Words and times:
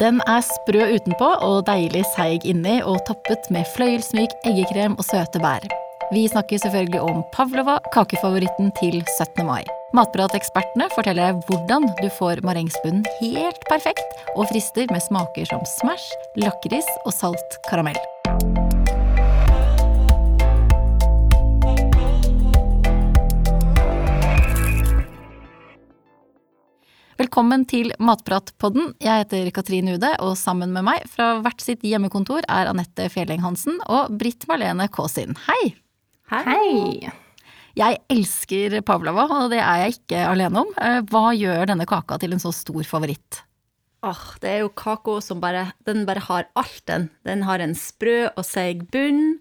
Den 0.00 0.18
er 0.28 0.42
sprø 0.44 0.82
utenpå 0.92 1.26
og 1.46 1.62
deilig 1.68 2.02
seig 2.16 2.44
inni, 2.48 2.80
og 2.84 2.98
toppet 3.08 3.46
med 3.54 3.64
fløyelsmyk 3.76 4.34
eggekrem 4.50 4.96
og 4.98 5.06
søte 5.06 5.40
bær. 5.40 5.64
Vi 6.10 6.26
snakker 6.28 6.60
selvfølgelig 6.60 7.00
om 7.02 7.22
pavlova, 7.32 7.78
kakefavoritten 7.94 8.72
til 8.80 8.98
17. 9.16 9.46
mai. 9.46 9.62
Matpratekspertene 9.96 10.90
forteller 10.92 11.30
deg 11.30 11.48
hvordan 11.48 11.88
du 12.02 12.10
får 12.18 12.44
marengsbunnen 12.44 13.06
helt 13.22 13.64
perfekt, 13.70 14.20
og 14.34 14.50
frister 14.50 14.90
med 14.92 15.06
smaker 15.06 15.48
som 15.48 15.64
Smash, 15.78 16.12
lakris 16.44 16.90
og 17.06 17.16
salt 17.16 17.58
karamell. 17.70 17.98
Velkommen 27.16 27.62
til 27.64 27.94
Matpratpodden. 27.96 28.90
Jeg 29.00 29.22
heter 29.22 29.46
Katrin 29.56 29.86
Ude, 29.88 30.10
og 30.20 30.34
sammen 30.36 30.68
med 30.74 30.84
meg 30.84 31.06
fra 31.08 31.38
hvert 31.40 31.62
sitt 31.64 31.80
hjemmekontor 31.80 32.44
er 32.44 32.68
Anette 32.68 33.06
Fjelleng 33.08 33.40
Hansen 33.40 33.78
og 33.88 34.10
Britt 34.20 34.44
Marlene 34.50 34.84
Kaasin. 34.92 35.32
Hei! 35.46 35.70
Hei! 36.28 37.08
Jeg 37.80 38.02
elsker 38.12 38.76
pavlova, 38.84 39.24
og 39.32 39.48
det 39.54 39.62
er 39.62 39.86
jeg 39.86 39.96
ikke 39.96 40.26
alene 40.28 40.66
om. 40.66 40.76
Eh, 40.76 40.98
hva 41.08 41.30
gjør 41.32 41.64
denne 41.72 41.88
kaka 41.88 42.20
til 42.20 42.36
en 42.36 42.42
så 42.42 42.52
stor 42.52 42.84
favoritt? 42.84 43.40
Åh, 44.04 44.24
det 44.44 44.52
er 44.52 44.62
jo 44.66 44.74
kaka 44.76 45.16
som 45.24 45.40
bare 45.40 45.70
Den 45.88 46.04
bare 46.04 46.20
har 46.28 46.50
alt, 46.52 46.82
den. 46.84 47.08
Den 47.24 47.48
har 47.48 47.64
en 47.64 47.72
sprø 47.72 48.26
og 48.28 48.44
seig 48.44 48.84
bunn. 48.92 49.38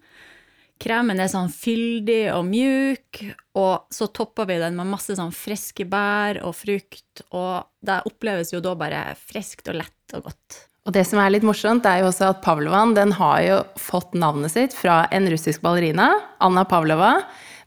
Kremen 0.81 1.21
er 1.23 1.29
sånn 1.31 1.47
fyldig 1.53 2.33
og 2.35 2.43
mjuk, 2.49 3.21
og 3.55 3.87
så 3.95 4.09
topper 4.11 4.49
vi 4.49 4.59
den 4.59 4.75
med 4.75 4.89
masse 4.91 5.15
sånn 5.15 5.31
friske 5.35 5.85
bær 5.87 6.41
og 6.43 6.55
frukt, 6.57 7.23
og 7.31 7.69
det 7.85 8.01
oppleves 8.09 8.51
jo 8.51 8.59
da 8.63 8.75
bare 8.77 9.05
friskt 9.15 9.71
og 9.71 9.79
lett 9.79 10.17
og 10.17 10.27
godt. 10.27 10.59
Og 10.85 10.93
det 10.93 11.05
som 11.09 11.17
er 11.17 11.31
litt 11.33 11.45
morsomt, 11.47 11.87
er 11.89 12.03
jo 12.03 12.11
også 12.11 12.27
at 12.29 12.43
Pavlovan 12.45 12.93
den 12.93 13.15
har 13.17 13.39
jo 13.41 13.61
fått 13.81 14.13
navnet 14.13 14.53
sitt 14.53 14.75
fra 14.77 15.05
en 15.15 15.25
russisk 15.31 15.63
ballerina, 15.63 16.11
Anna 16.43 16.65
Pavlova. 16.69 17.15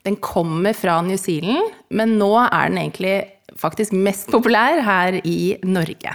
Den 0.07 0.21
kommer 0.23 0.77
fra 0.77 1.01
New 1.03 1.19
Zealand, 1.19 1.73
men 1.91 2.15
nå 2.21 2.31
er 2.45 2.71
den 2.71 2.79
egentlig 2.85 3.17
faktisk 3.59 3.97
mest 3.97 4.31
populær 4.31 4.85
her 4.87 5.19
i 5.25 5.57
Norge. 5.67 6.15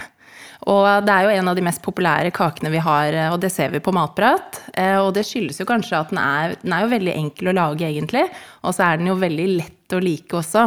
Og 0.70 0.86
det 1.04 1.12
er 1.12 1.26
jo 1.26 1.34
en 1.34 1.50
av 1.50 1.58
de 1.58 1.64
mest 1.64 1.82
populære 1.84 2.32
kakene 2.34 2.72
vi 2.72 2.80
har, 2.80 3.16
og 3.34 3.36
det 3.42 3.50
ser 3.52 3.72
vi 3.74 3.82
på 3.84 3.92
Matprat. 3.92 4.62
Eh, 4.72 4.96
og 4.96 5.12
det 5.16 5.26
skyldes 5.28 5.60
jo 5.60 5.68
kanskje 5.68 6.00
at 6.00 6.14
den 6.14 6.20
er, 6.22 6.56
den 6.62 6.72
er 6.72 6.86
jo 6.86 6.94
veldig 6.94 7.14
enkel 7.20 7.52
å 7.52 7.56
lage, 7.58 7.90
egentlig. 7.90 8.24
Og 8.64 8.72
så 8.76 8.86
er 8.88 9.00
den 9.00 9.10
jo 9.12 9.18
veldig 9.20 9.48
lett 9.58 9.96
å 9.96 10.00
like 10.00 10.40
også. 10.40 10.64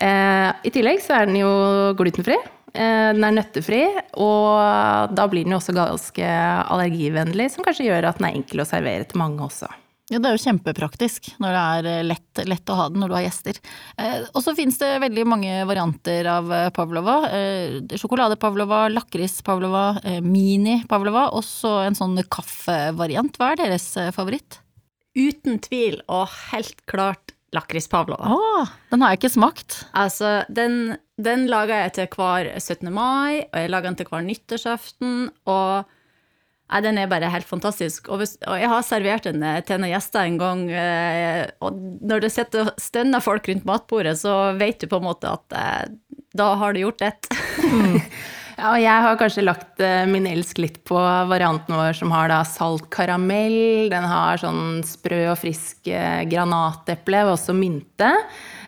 Eh, 0.00 0.48
I 0.64 0.72
tillegg 0.72 1.04
så 1.04 1.18
er 1.18 1.28
den 1.28 1.42
jo 1.42 1.52
glutenfri. 1.98 2.38
Eh, 2.72 3.10
den 3.12 3.28
er 3.28 3.36
nøttefri, 3.36 3.82
og 4.16 5.12
da 5.12 5.28
blir 5.28 5.44
den 5.44 5.52
jo 5.52 5.60
også 5.60 5.76
ganske 5.76 6.32
allergivennlig, 6.72 7.50
som 7.52 7.68
kanskje 7.68 7.90
gjør 7.90 8.08
at 8.08 8.20
den 8.20 8.30
er 8.30 8.40
enkel 8.40 8.64
å 8.64 8.68
servere 8.68 9.04
til 9.08 9.20
mange 9.20 9.44
også. 9.44 9.68
Ja, 10.12 10.18
det 10.20 10.28
er 10.28 10.36
jo 10.36 10.42
kjempepraktisk 10.42 11.30
når 11.40 11.54
det 11.54 11.60
er 11.62 11.86
eh, 11.88 12.02
lett, 12.04 12.40
lett 12.44 12.68
å 12.68 12.76
ha 12.76 12.88
den 12.92 13.00
når 13.00 13.12
du 13.12 13.14
har 13.16 13.24
gjester. 13.24 13.60
Eh, 13.96 14.26
og 14.28 14.42
så 14.44 14.52
finnes 14.58 14.76
det 14.80 14.90
veldig 15.00 15.24
mange 15.28 15.54
varianter 15.68 16.28
av 16.28 16.50
eh, 16.52 16.68
pavlova. 16.76 17.14
Eh, 17.32 17.78
Sjokolade-pavlova, 17.96 18.82
lakris-pavlova, 18.92 19.86
eh, 20.04 20.18
mini-pavlova, 20.20 21.30
og 21.32 21.46
så 21.48 21.78
en 21.86 21.96
sånn 21.96 22.20
kaffevariant. 22.28 23.40
Hva 23.40 23.54
er 23.54 23.62
deres 23.62 23.88
eh, 23.96 24.12
favoritt? 24.12 24.60
Uten 25.16 25.56
tvil, 25.64 26.02
og 26.12 26.28
helt 26.50 26.84
klart 26.88 27.32
lakrispavlova. 27.56 28.36
Ah, 28.36 28.76
den 28.92 29.04
har 29.04 29.14
jeg 29.14 29.22
ikke 29.22 29.34
smakt. 29.38 29.80
Altså, 29.96 30.42
den, 30.52 30.98
den 31.20 31.48
lager 31.52 31.86
jeg 31.86 31.96
til 31.96 32.12
hver 32.18 32.52
17. 32.58 32.92
mai, 32.92 33.42
og 33.48 33.58
jeg 33.60 33.72
lager 33.72 33.90
den 33.90 33.98
til 34.00 34.12
hver 34.12 34.28
nyttårsaften, 34.28 35.18
og 35.48 35.98
Nei, 36.72 36.80
den 36.86 36.96
er 36.96 37.08
bare 37.10 37.28
helt 37.28 37.48
fantastisk. 37.48 38.08
Og, 38.08 38.22
hvis, 38.22 38.38
og 38.48 38.56
jeg 38.56 38.70
har 38.72 38.84
servert 38.86 39.26
den 39.28 39.42
eh, 39.44 39.60
til 39.68 39.82
noen 39.82 39.92
gjester 39.92 40.24
en 40.24 40.38
gang, 40.40 40.62
eh, 40.72 41.42
og 41.60 41.76
når 42.00 42.24
det 42.24 42.30
sitter 42.32 42.64
og 42.64 42.80
stønner 42.80 43.24
folk 43.24 43.50
rundt 43.50 43.66
matbordet, 43.68 44.16
så 44.22 44.54
vet 44.56 44.80
du 44.80 44.88
på 44.88 45.02
en 45.02 45.10
måte 45.10 45.28
at 45.28 45.58
eh, 45.58 46.22
da 46.32 46.54
har 46.56 46.72
du 46.72 46.86
gjort 46.86 47.10
ett. 47.12 47.34
mm. 47.60 47.98
Ja, 48.52 48.74
og 48.76 48.82
jeg 48.82 49.02
har 49.02 49.16
kanskje 49.18 49.42
lagt 49.42 49.80
eh, 49.82 50.02
min 50.06 50.26
elsk 50.28 50.58
litt 50.60 50.76
på 50.86 50.94
varianten 51.26 51.72
vår 51.72 51.96
som 51.96 52.12
har 52.14 52.28
da 52.30 52.42
salt 52.46 52.84
karamell. 52.92 53.88
Den 53.90 54.04
har 54.06 54.38
sånn 54.38 54.82
sprø 54.86 55.22
og 55.32 55.38
frisk 55.40 55.88
granateple 55.88 57.24
og 57.24 57.32
også 57.32 57.56
mynte. 57.56 58.12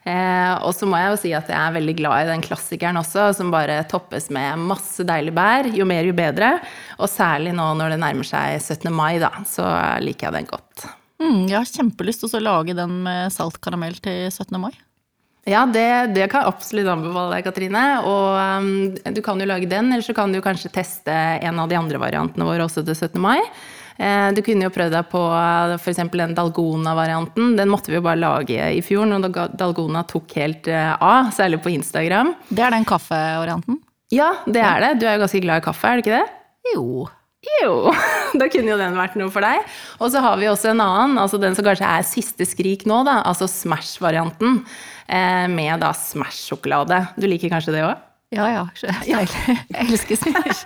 Eh, 0.04 0.54
og 0.60 0.75
så 0.76 0.84
må 0.88 0.98
jeg 1.00 1.12
jo 1.12 1.20
si 1.22 1.31
at 1.37 1.48
jeg 1.48 1.56
er 1.56 1.76
veldig 1.78 1.94
glad 1.97 2.26
i 2.26 2.32
den 2.32 2.44
klassikeren 2.44 3.00
også, 3.00 3.31
som 3.38 3.53
bare 3.54 3.78
toppes 3.88 4.28
med 4.34 4.60
masse 4.69 5.06
deilig 5.06 5.32
bær. 5.37 5.70
Jo 5.72 5.88
mer, 5.88 6.04
jo 6.04 6.16
bedre. 6.16 6.59
Og 6.98 7.09
særlig 7.10 7.54
nå 7.56 7.70
når 7.78 7.94
det 7.94 8.03
nærmer 8.04 8.28
seg 8.28 8.59
17. 8.60 8.91
mai, 8.93 9.16
da, 9.22 9.32
så 9.48 9.69
liker 10.04 10.28
jeg 10.28 10.38
den 10.38 10.50
godt. 10.50 10.88
Mm, 11.22 11.44
jeg 11.48 11.56
har 11.56 11.70
kjempelyst 11.70 12.26
til 12.26 12.37
å 12.41 12.44
lage 12.44 12.76
den 12.76 12.98
med 13.06 13.32
salt 13.32 13.60
karamell 13.64 13.97
til 14.04 14.26
17. 14.28 14.59
mai. 14.60 14.75
Ja, 15.44 15.66
det, 15.69 16.14
det, 16.16 16.25
kan 16.32 16.41
jeg 16.41 16.54
absolutt 16.54 16.88
anbefale 16.88 17.37
deg, 17.37 17.44
Katrine. 17.44 17.84
Og 18.09 18.28
um, 18.64 18.69
du 19.12 19.20
kan 19.25 19.41
jo 19.41 19.48
lage 19.48 19.69
den, 19.69 19.91
eller 19.93 20.04
så 20.04 20.16
kan 20.16 20.32
du 20.32 20.41
kanskje 20.44 20.72
teste 20.72 21.12
en 21.14 21.60
av 21.60 21.69
de 21.69 21.76
andre 21.76 22.00
variantene 22.00 22.48
våre 22.48 22.64
også 22.64 22.84
til 22.84 22.97
17. 22.97 23.20
mai. 23.20 23.38
Eh, 23.97 24.28
du 24.34 24.43
kunne 24.43 24.66
jo 24.66 24.72
prøvd 24.75 24.94
deg 24.97 25.09
på 25.12 25.22
eh, 25.31 25.75
f.eks. 25.78 26.03
den 26.10 26.37
Dalgona-varianten. 26.37 27.55
Den 27.59 27.71
måtte 27.71 27.93
vi 27.93 27.99
jo 27.99 28.05
bare 28.05 28.21
lage 28.21 28.71
i 28.75 28.82
fjor 28.84 29.06
når 29.10 29.28
Dalgona 29.55 30.05
tok 30.10 30.34
helt 30.41 30.71
eh, 30.71 30.94
av, 30.99 31.31
særlig 31.37 31.62
på 31.65 31.72
Instagram. 31.75 32.34
Det 32.50 32.65
er 32.65 32.75
den 32.75 32.87
kaffevarianten? 32.88 33.78
Ja, 34.15 34.32
det 34.47 34.62
er 34.62 34.82
det. 34.82 34.94
Du 35.00 35.06
er 35.09 35.16
jo 35.16 35.25
ganske 35.25 35.43
glad 35.43 35.62
i 35.62 35.66
kaffe, 35.66 35.91
er 35.91 36.00
du 36.00 36.05
ikke 36.05 36.19
det? 36.19 36.41
Jo. 36.75 37.05
Jo, 37.44 37.93
da 38.41 38.49
kunne 38.49 38.72
jo 38.72 38.81
den 38.81 38.97
vært 38.97 39.19
noe 39.21 39.31
for 39.32 39.44
deg. 39.44 39.62
Og 40.00 40.11
så 40.12 40.22
har 40.25 40.38
vi 40.41 40.49
også 40.49 40.72
en 40.72 40.82
annen, 40.82 41.21
altså 41.21 41.38
den 41.41 41.56
som 41.56 41.66
kanskje 41.66 41.91
er 41.91 42.09
siste 42.09 42.47
skrik 42.49 42.87
nå, 42.88 43.03
da. 43.06 43.21
Altså 43.28 43.49
Smash-varianten. 43.50 44.62
med 45.53 45.84
da 45.84 45.93
Smash-sjokolade. 45.93 47.03
Du 47.21 47.28
liker 47.28 47.53
kanskje 47.53 47.76
det 47.76 47.84
òg? 47.84 48.00
Ja, 48.34 48.47
ja. 48.50 48.62
Jeg 49.06 49.28
elsker 49.84 50.19
Smash. 50.19 50.65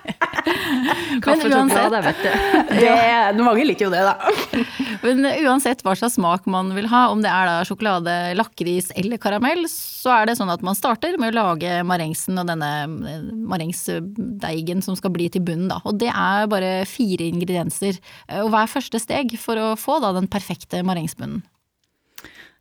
Men 1.24 1.42
uansett 1.52 1.92
vet 1.92 2.22
du. 2.22 2.30
Det, 2.78 3.44
mange 3.44 3.66
liker 3.66 3.88
jo 3.88 3.90
det, 3.92 4.00
da. 4.06 4.14
Men 5.04 5.26
uansett 5.44 5.82
hva 5.84 5.94
slags 5.98 6.16
smak 6.16 6.46
man 6.50 6.72
vil 6.76 6.88
ha, 6.90 7.06
om 7.12 7.20
det 7.22 7.30
er 7.30 7.48
da 7.48 7.58
sjokolade, 7.68 8.14
lakris 8.38 8.90
eller 8.98 9.20
karamell, 9.20 9.66
så 9.70 10.14
er 10.16 10.30
det 10.30 10.38
sånn 10.40 10.52
at 10.52 10.64
man 10.64 10.78
starter 10.78 11.18
med 11.20 11.34
å 11.34 11.38
lage 11.38 11.82
marengsen 11.86 12.40
og 12.40 12.48
denne 12.48 12.70
eh, 12.86 13.28
marengsdeigen 13.52 14.82
som 14.84 14.96
skal 14.98 15.12
bli 15.14 15.28
til 15.32 15.44
bunnen, 15.44 15.68
da. 15.70 15.82
Og 15.84 16.00
det 16.00 16.10
er 16.14 16.48
bare 16.50 16.72
fire 16.88 17.28
ingredienser. 17.28 18.00
Og 18.40 18.50
hva 18.52 18.64
er 18.64 18.72
første 18.72 19.00
steg 19.02 19.36
for 19.40 19.60
å 19.60 19.70
få 19.78 20.00
da 20.04 20.14
den 20.16 20.30
perfekte 20.30 20.82
marengsbunnen? 20.86 21.44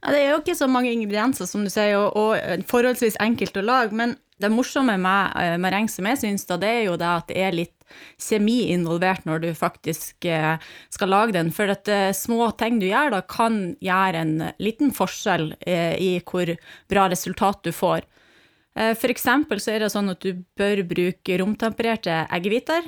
Ja, 0.03 0.13
det 0.13 0.19
er 0.21 0.31
jo 0.35 0.41
ikke 0.43 0.55
så 0.55 0.67
mange 0.69 0.91
ingredienser, 0.93 1.47
som 1.49 1.63
du 1.65 1.71
sier, 1.73 1.97
og, 1.97 2.13
og 2.15 2.65
forholdsvis 2.69 3.17
enkelt 3.23 3.57
å 3.57 3.65
lage. 3.65 3.97
men 3.97 4.15
det 4.41 4.49
morsomme 4.53 4.97
med 5.01 5.37
eh, 5.39 5.55
mareng 5.61 5.87
som 5.89 6.07
jeg 6.11 6.21
syns, 6.21 6.45
da, 6.49 6.59
det 6.61 6.69
er 6.69 6.83
jo 6.87 6.97
det 6.99 7.09
at 7.09 7.31
det 7.31 7.39
er 7.41 7.55
litt 7.55 7.73
kjemi 8.21 8.67
involvert 8.73 9.23
når 9.25 9.45
du 9.45 9.47
faktisk 9.57 10.27
eh, 10.29 10.59
skal 10.93 11.11
lage 11.13 11.33
den. 11.37 11.49
For 11.55 11.71
at 11.73 11.89
eh, 11.89 12.11
små 12.15 12.51
ting 12.59 12.77
du 12.81 12.87
gjør 12.89 13.15
da, 13.15 13.23
kan 13.25 13.73
gjøre 13.83 14.21
en 14.21 14.35
liten 14.61 14.93
forskjell 14.93 15.55
i 15.65 16.11
hvor 16.27 16.53
bra 16.91 17.07
resultat 17.11 17.65
du 17.65 17.73
får. 17.75 18.05
For 18.77 19.09
eksempel 19.09 19.57
så 19.57 19.71
er 19.73 19.81
det 19.81 19.87
sånn 19.89 20.11
at 20.11 20.21
du 20.21 20.43
bør 20.59 20.83
bruke 20.85 21.37
romtempererte 21.41 22.19
eggehviter. 22.29 22.85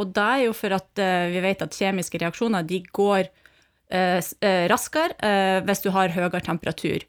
Og 0.00 0.14
det 0.16 0.22
er 0.24 0.44
jo 0.46 0.54
for 0.56 0.72
at 0.72 1.02
vi 1.28 1.42
vet 1.44 1.60
at 1.60 1.76
kjemiske 1.76 2.22
reaksjoner 2.22 2.64
de 2.64 2.78
går 2.96 3.28
raskere 4.72 5.60
hvis 5.68 5.84
du 5.84 5.90
har 5.92 6.16
høyere 6.16 6.40
temperatur. 6.46 7.04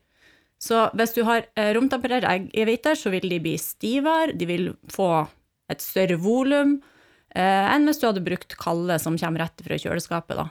Så 0.61 0.87
hvis 0.97 1.13
du 1.13 1.21
har 1.27 1.45
romtemperert 1.77 2.25
egg 2.25 2.47
i 2.57 2.65
hviter, 2.65 2.97
så 2.97 3.11
vil 3.13 3.27
de 3.29 3.41
bli 3.43 3.55
stivere, 3.61 4.33
de 4.33 4.47
vil 4.49 4.71
få 4.89 5.27
et 5.69 5.83
større 5.83 6.17
volum 6.21 6.77
eh, 7.35 7.65
enn 7.67 7.85
hvis 7.85 8.01
du 8.01 8.07
hadde 8.07 8.25
brukt 8.25 8.55
kalde 8.59 8.97
som 9.03 9.19
kommer 9.19 9.45
rett 9.45 9.65
fra 9.65 9.77
kjøleskapet. 9.77 10.39
da. 10.39 10.47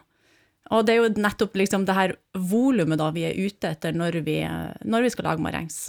Og 0.74 0.86
det 0.86 0.94
er 0.94 1.02
jo 1.02 1.22
nettopp 1.22 1.58
liksom 1.58 1.86
det 1.86 1.96
her 1.96 2.16
volumet 2.34 3.02
vi 3.14 3.26
er 3.28 3.38
ute 3.38 3.74
etter 3.74 3.94
når 3.94 4.20
vi, 4.26 4.40
når 4.84 5.06
vi 5.06 5.12
skal 5.14 5.30
lage 5.30 5.44
marengs. 5.44 5.86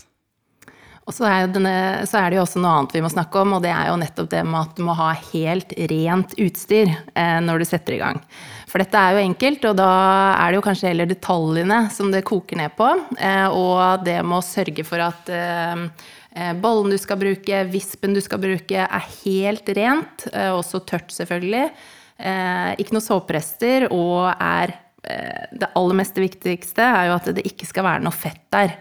Og 1.08 1.16
så 1.16 1.24
er, 1.24 1.48
denne, 1.48 2.04
så 2.04 2.20
er, 2.20 2.30
det 2.30 2.38
jo 2.38 2.44
også 2.44 2.60
noe 2.60 2.74
annet 2.82 2.98
vi 2.98 3.02
må 3.06 3.10
snakke 3.12 3.40
om, 3.40 3.54
og 3.56 3.64
det 3.64 3.72
er 3.72 3.88
jo 3.88 4.00
nettopp 4.02 4.28
det 4.34 4.42
med 4.44 4.60
at 4.60 4.74
du 4.76 4.84
må 4.84 4.96
ha 4.98 5.14
helt 5.30 5.72
rent 5.94 6.36
utstyr 6.36 6.92
eh, 6.92 7.38
når 7.46 7.64
du 7.64 7.70
setter 7.70 7.96
i 7.96 8.02
gang. 8.02 8.20
For 8.68 8.84
dette 8.84 9.00
er 9.00 9.16
jo 9.16 9.24
enkelt, 9.24 9.66
og 9.70 9.78
da 9.80 9.92
er 10.36 10.52
det 10.52 10.60
jo 10.60 10.66
kanskje 10.66 10.90
heller 10.92 11.08
detaljene 11.08 11.80
som 11.94 12.12
det 12.12 12.26
koker 12.28 12.60
ned 12.60 12.74
på. 12.76 12.90
Eh, 13.16 13.48
og 13.48 14.04
det 14.04 14.20
med 14.26 14.42
å 14.42 14.46
sørge 14.46 14.84
for 14.88 15.04
at 15.06 15.32
eh, 15.32 15.86
eh 16.36 16.52
bollen 16.60 16.92
du 16.92 16.98
skal 17.00 17.20
bruke, 17.22 17.64
vispen 17.72 18.18
du 18.18 18.22
skal 18.22 18.44
bruke, 18.44 18.84
er 18.84 19.08
helt 19.24 19.72
rent, 19.78 20.28
også 20.34 20.84
tørt 20.86 21.16
selvfølgelig. 21.16 21.70
Ikke 22.82 22.96
noe 22.96 23.06
såperester, 23.06 23.88
og 23.94 24.28
er 24.34 24.74
det 25.02 25.70
aller 25.78 25.98
mest 25.98 26.18
viktigste 26.18 26.82
er 26.82 27.08
jo 27.08 27.16
at 27.16 27.30
det 27.38 27.46
ikke 27.46 27.68
skal 27.70 27.86
være 27.86 28.04
noe 28.06 28.14
fett 28.14 28.42
der. 28.54 28.74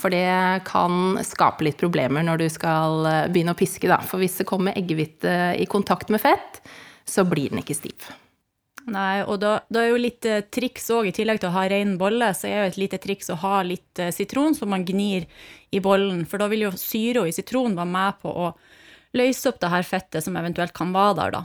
For 0.00 0.12
det 0.12 0.64
kan 0.68 1.20
skape 1.28 1.68
litt 1.68 1.80
problemer 1.80 2.24
når 2.24 2.40
du 2.40 2.48
skal 2.52 3.28
begynne 3.32 3.52
å 3.52 3.60
piske, 3.60 3.88
da. 3.88 4.00
For 4.04 4.20
hvis 4.20 4.40
det 4.40 4.48
kommer 4.48 4.76
eggehvite 4.76 5.52
i 5.60 5.68
kontakt 5.70 6.12
med 6.12 6.24
fett, 6.24 6.64
så 7.04 7.24
blir 7.28 7.52
den 7.52 7.62
ikke 7.62 7.78
stiv. 7.78 8.10
Nei, 8.90 9.22
og 9.22 9.38
da, 9.42 9.60
da 9.70 9.84
er 9.84 9.92
jo 9.92 10.00
litt 10.00 10.26
eh, 10.26 10.42
triks 10.50 10.88
òg, 10.90 11.06
i 11.06 11.14
tillegg 11.14 11.38
til 11.42 11.52
å 11.52 11.54
ha 11.54 11.68
rein 11.70 11.94
bolle, 12.00 12.32
så 12.34 12.48
er 12.48 12.56
jo 12.56 12.70
et 12.72 12.80
lite 12.80 12.98
triks 13.02 13.30
å 13.30 13.38
ha 13.44 13.60
litt 13.66 14.00
eh, 14.02 14.10
sitron 14.14 14.56
som 14.58 14.72
man 14.74 14.86
gnir 14.88 15.28
i 15.70 15.80
bollen, 15.82 16.24
for 16.26 16.42
da 16.42 16.48
vil 16.50 16.66
jo 16.66 16.72
syra 16.80 17.22
i 17.28 17.34
sitronen 17.34 17.78
være 17.78 17.92
med 17.92 18.18
på 18.24 18.32
å 18.32 18.50
løse 19.14 19.52
opp 19.52 19.60
det 19.62 19.70
her 19.70 19.86
fettet 19.86 20.26
som 20.26 20.36
eventuelt 20.40 20.74
kan 20.74 20.90
være 20.94 21.18
der, 21.20 21.36
da. 21.36 21.44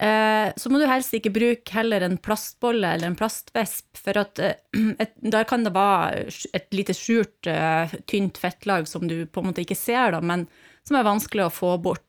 Eh, 0.00 0.52
så 0.56 0.68
må 0.68 0.78
du 0.78 0.84
helst 0.84 1.14
ikke 1.16 1.32
bruke 1.32 1.72
heller 1.72 2.04
en 2.04 2.18
plastbolle 2.20 2.90
eller 2.92 3.08
en 3.08 3.16
plastvesp, 3.16 3.88
for 3.96 4.20
at 4.20 4.42
eh, 4.44 4.58
der 5.34 5.48
kan 5.48 5.64
det 5.64 5.72
være 5.76 6.26
et 6.56 6.68
lite 6.76 6.96
skjult, 6.96 7.48
eh, 7.48 7.96
tynt 8.10 8.40
fettlag 8.42 8.88
som 8.90 9.08
du 9.08 9.22
på 9.24 9.40
en 9.40 9.50
måte 9.50 9.64
ikke 9.64 9.78
ser, 9.78 10.12
da, 10.12 10.20
men 10.20 10.44
som 10.86 10.98
er 10.98 11.08
vanskelig 11.08 11.46
å 11.46 11.54
få 11.54 11.72
bort. 11.82 12.05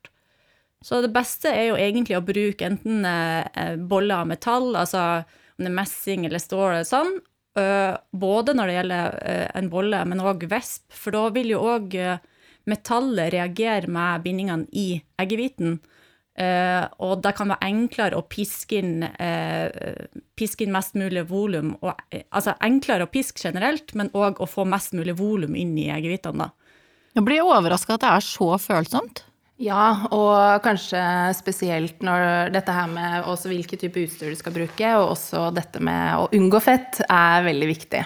Så 0.85 1.01
det 1.01 1.09
beste 1.15 1.49
er 1.49 1.71
jo 1.71 1.79
egentlig 1.81 2.17
å 2.19 2.25
bruke 2.25 2.67
enten 2.67 3.05
boller 3.89 4.21
av 4.21 4.27
metall, 4.29 4.75
altså 4.77 5.23
om 5.57 5.65
det 5.65 5.71
er 5.71 5.77
messing 5.79 6.25
eller 6.27 6.41
stål 6.43 6.67
eller 6.69 6.87
sånn, 6.87 7.13
både 8.13 8.53
når 8.53 8.69
det 8.69 8.75
gjelder 8.75 9.15
en 9.57 9.69
bolle, 9.73 10.01
men 10.05 10.21
òg 10.21 10.45
vesp, 10.51 10.85
for 10.93 11.15
da 11.17 11.23
vil 11.33 11.55
jo 11.55 11.63
òg 11.65 11.95
metallet 12.69 13.33
reagere 13.33 13.89
med 13.89 14.21
bindingene 14.25 14.67
i 14.77 15.01
eggehviten. 15.17 15.79
Og 16.37 17.13
det 17.25 17.31
kan 17.39 17.49
være 17.49 17.65
enklere 17.71 18.19
å 18.19 18.27
piske 18.29 18.77
inn, 18.77 19.01
piske 20.37 20.67
inn 20.67 20.75
mest 20.75 20.93
mulig 20.99 21.23
volum. 21.31 21.73
Altså 22.29 22.53
enklere 22.61 23.07
å 23.07 23.09
piske 23.09 23.41
generelt, 23.47 23.95
men 23.97 24.13
òg 24.13 24.37
å 24.43 24.45
få 24.45 24.67
mest 24.69 24.93
mulig 24.93 25.17
volum 25.17 25.57
inn 25.57 25.73
i 25.81 25.89
eggehvitene. 25.95 26.51
Jeg 27.17 27.25
blir 27.25 27.41
overraska 27.41 27.97
at 27.97 28.05
det 28.05 28.13
er 28.13 28.27
så 28.27 28.51
følsomt. 28.61 29.23
Ja, 29.57 30.05
og 30.13 30.61
kanskje 30.61 30.99
spesielt 31.33 32.03
når 32.05 32.51
dette 32.53 32.73
her 32.75 32.91
med 32.91 33.25
også 33.25 33.49
hvilke 33.49 33.79
type 33.79 34.03
utstyr 34.05 34.29
du 34.29 34.37
skal 34.37 34.53
bruke, 34.53 34.91
og 34.99 35.15
også 35.15 35.47
dette 35.55 35.81
med 35.81 36.13
å 36.13 36.27
unngå 36.37 36.61
fett, 36.61 37.01
er 37.09 37.47
veldig 37.47 37.69
viktig. 37.71 38.03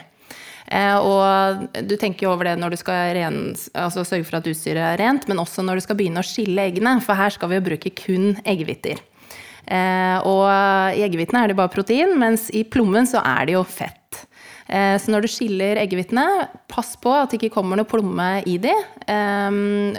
Eh, 0.71 0.95
og 0.95 1.67
du 1.83 1.97
tenker 1.99 2.25
jo 2.25 2.31
over 2.31 2.47
det 2.47 2.55
når 2.61 2.71
du 2.71 2.79
skal 2.79 3.11
ren, 3.17 3.39
altså 3.75 4.05
sørge 4.07 4.29
for 4.29 4.39
at 4.39 4.47
utstyret 4.47 4.93
er 4.93 5.01
rent, 5.03 5.27
men 5.27 5.43
også 5.43 5.65
når 5.67 5.81
du 5.81 5.85
skal 5.89 5.99
begynne 5.99 6.23
å 6.23 6.27
skille 6.27 6.69
eggene, 6.71 6.95
for 7.03 7.19
her 7.19 7.35
skal 7.35 7.51
vi 7.51 7.59
jo 7.59 7.67
bruke 7.67 7.91
kun 7.99 8.37
eggehviter. 8.47 9.03
Eh, 9.67 10.17
og 10.23 10.47
i 10.95 11.03
eggehvitene 11.03 11.43
er 11.43 11.51
det 11.51 11.59
bare 11.59 11.73
protein, 11.73 12.15
mens 12.21 12.47
i 12.55 12.63
plommen 12.63 13.09
så 13.09 13.19
er 13.27 13.49
det 13.49 13.59
jo 13.59 13.67
fett. 13.67 14.00
Eh, 14.67 14.95
så 15.01 15.11
når 15.11 15.25
du 15.25 15.31
skiller 15.31 15.79
eggehvitene, 15.81 16.25
pass 16.71 16.93
på 17.01 17.11
at 17.13 17.31
det 17.31 17.39
ikke 17.39 17.55
kommer 17.57 17.79
noe 17.79 17.89
plomme 17.89 18.29
i 18.47 18.57
de. 18.61 18.73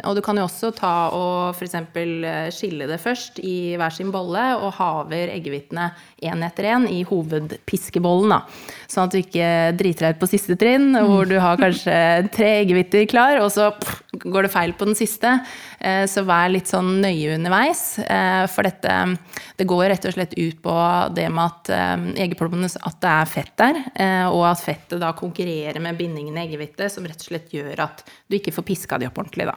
Og 0.02 0.16
du 0.16 0.22
kan 0.24 0.38
jo 0.38 0.46
også 0.46 0.72
ta 0.76 0.92
og 1.12 1.56
f.eks. 1.56 1.74
Eh, 1.76 2.48
skille 2.54 2.88
det 2.88 3.00
først 3.02 3.40
i 3.44 3.74
hver 3.80 3.94
sin 3.94 4.12
bolle 4.14 4.44
og 4.58 4.72
haver 4.78 5.32
eggehvitene 5.34 5.90
én 6.22 6.44
etter 6.46 6.70
én 6.72 6.86
i 6.90 7.02
hovedpiskebollen. 7.08 8.32
da. 8.32 8.40
Sånn 8.90 9.08
at 9.08 9.14
du 9.14 9.20
ikke 9.20 9.50
driter 9.78 10.06
deg 10.06 10.16
ut 10.16 10.22
på 10.22 10.30
siste 10.30 10.56
trinn, 10.60 10.92
hvor 10.96 11.28
du 11.28 11.36
har 11.42 11.60
kanskje 11.60 11.96
tre 12.34 12.54
eggehviter 12.62 13.06
klar, 13.10 13.40
og 13.42 13.50
så 13.52 13.70
går 14.22 14.46
det 14.46 14.54
feil 14.54 14.74
på 14.76 14.88
den 14.88 14.98
siste. 14.98 15.34
Eh, 15.80 16.04
så 16.10 16.24
vær 16.28 16.52
litt 16.52 16.70
sånn 16.70 17.00
nøye 17.02 17.36
underveis. 17.36 17.84
For 18.52 18.66
dette 18.66 18.92
det 19.58 19.66
går 19.68 19.90
rett 19.92 20.06
og 20.08 20.14
slett 20.14 20.34
ut 20.36 20.58
på 20.64 20.74
det 21.16 21.28
med 21.32 21.44
at 21.44 22.16
eggeplommene 22.22 22.70
at 22.82 22.98
det 23.02 23.12
er 23.12 23.30
fett 23.30 23.52
der, 23.60 23.78
og 24.32 24.44
at 24.52 24.62
fettet 24.62 25.00
da 25.02 25.12
konkurrerer 25.16 25.80
med 25.82 25.98
bindingen 25.98 26.36
i 26.36 26.44
eggehvite, 26.44 26.88
som 26.92 27.06
rett 27.08 27.20
og 27.20 27.30
slett 27.30 27.54
gjør 27.54 27.84
at 27.86 28.04
du 28.28 28.38
ikke 28.38 28.54
får 28.54 28.66
piska 28.68 28.98
de 29.00 29.08
opp 29.08 29.18
ordentlig, 29.22 29.48
da. 29.50 29.56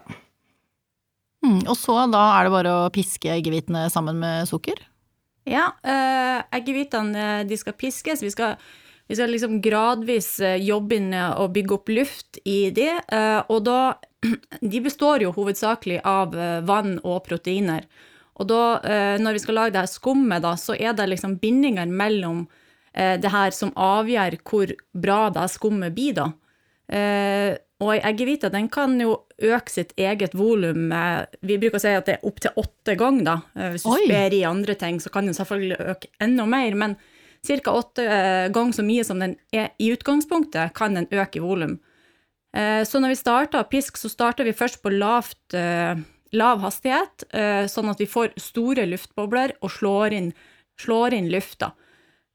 Mm, 1.45 1.61
og 1.69 1.75
så 1.77 1.99
da 2.09 2.23
er 2.37 2.47
det 2.47 2.55
bare 2.55 2.73
å 2.73 2.89
piske 2.93 3.29
eggehvitene 3.35 3.85
sammen 3.93 4.17
med 4.21 4.49
sukker? 4.49 4.79
Ja, 5.45 5.69
eh, 5.85 6.41
eggehvitene 6.57 7.27
eh, 7.41 7.45
de 7.45 7.59
skal 7.61 7.77
piskes. 7.77 8.23
Vi 8.25 8.31
skal, 8.33 8.55
vi 9.05 9.19
skal 9.19 9.29
liksom 9.29 9.59
gradvis 9.61 10.31
eh, 10.41 10.57
jobbe 10.65 10.97
inn 10.97 11.13
og 11.13 11.53
bygge 11.53 11.77
opp 11.77 11.93
luft 11.93 12.41
i 12.49 12.71
de, 12.73 12.89
eh, 12.97 13.39
og 13.45 13.65
da 13.69 13.79
De 14.73 14.79
består 14.81 15.21
jo 15.21 15.29
hovedsakelig 15.35 15.99
av 16.09 16.33
eh, 16.33 16.61
vann 16.65 16.95
og 17.03 17.19
proteiner. 17.27 17.83
Og 18.41 18.47
da, 18.49 18.61
eh, 18.81 19.15
når 19.21 19.37
vi 19.37 19.41
skal 19.43 19.59
lage 19.59 19.75
det 19.75 19.83
her 19.83 19.91
skummet, 19.91 20.41
da, 20.41 20.55
så 20.57 20.73
er 20.73 20.95
det 20.97 21.05
liksom 21.11 21.37
bindinger 21.43 21.85
mellom 21.85 22.47
Eh, 22.47 22.61
det 22.95 23.27
her 23.27 23.51
som 23.51 23.73
avgjør 23.75 24.37
hvor 24.47 24.71
bra 24.95 25.17
det 25.35 25.49
skummet 25.51 25.95
blir, 25.97 26.13
da. 26.15 26.29
Eh, 26.85 27.57
og 27.81 27.89
ei 27.95 28.01
eggehvite 28.05 28.51
den 28.53 28.67
kan 28.71 28.93
jo 29.01 29.15
øke 29.41 29.71
sitt 29.73 29.95
eget 29.97 30.35
volum 30.37 30.91
Vi 31.41 31.57
bruker 31.57 31.79
å 31.79 31.81
si 31.81 31.93
at 31.97 32.05
det 32.05 32.19
er 32.19 32.27
opptil 32.29 32.53
åtte 32.61 32.93
ganger, 32.99 33.25
da. 33.25 33.35
Eh, 33.57 33.71
hvis 33.73 33.85
du 33.87 33.91
Oi. 33.91 34.05
sper 34.05 34.35
i 34.37 34.45
andre 34.47 34.77
ting, 34.79 35.01
så 35.01 35.11
kan 35.11 35.27
den 35.27 35.37
selvfølgelig 35.37 35.79
øke 35.95 36.11
enda 36.23 36.45
mer. 36.49 36.77
Men 36.77 36.95
ca. 37.45 37.73
åtte 37.73 38.05
ganger 38.53 38.77
så 38.77 38.85
mye 38.85 39.03
som 39.05 39.19
den 39.21 39.35
er 39.53 39.73
i 39.81 39.91
utgangspunktet, 39.93 40.73
kan 40.77 40.95
den 40.97 41.09
øke 41.11 41.41
i 41.41 41.43
volum. 41.43 41.79
Så 42.55 43.01
når 43.03 43.11
vi 43.11 43.17
starter 43.19 43.59
å 43.59 43.67
piske, 43.67 43.99
så 43.99 44.07
starter 44.07 44.47
vi 44.47 44.53
først 44.55 44.79
på 44.79 44.87
lavt, 44.93 45.51
lav 45.51 46.61
hastighet, 46.63 47.25
sånn 47.67 47.91
at 47.91 47.99
vi 47.99 48.07
får 48.07 48.31
store 48.39 48.85
luftbobler 48.87 49.57
og 49.59 49.73
slår 49.75 50.15
inn, 50.15 50.29
slår 50.79 51.17
inn 51.17 51.27
lufta. 51.33 51.73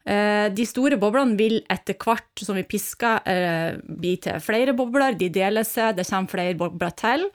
Eh, 0.08 0.48
de 0.56 0.64
store 0.64 0.96
boblene 1.00 1.36
vil 1.36 1.58
etter 1.68 1.98
hvert 2.00 2.40
som 2.40 2.56
vi 2.56 2.64
pisker, 2.64 3.20
eh, 3.28 3.76
bli 3.84 4.16
til 4.16 4.40
flere 4.40 4.72
bobler. 4.76 5.16
De 5.18 5.28
deler 5.28 5.64
seg, 5.64 5.96
det 5.96 6.08
kommer 6.08 6.28
flere 6.28 6.56
bobler 6.56 6.94
til. 6.96 7.30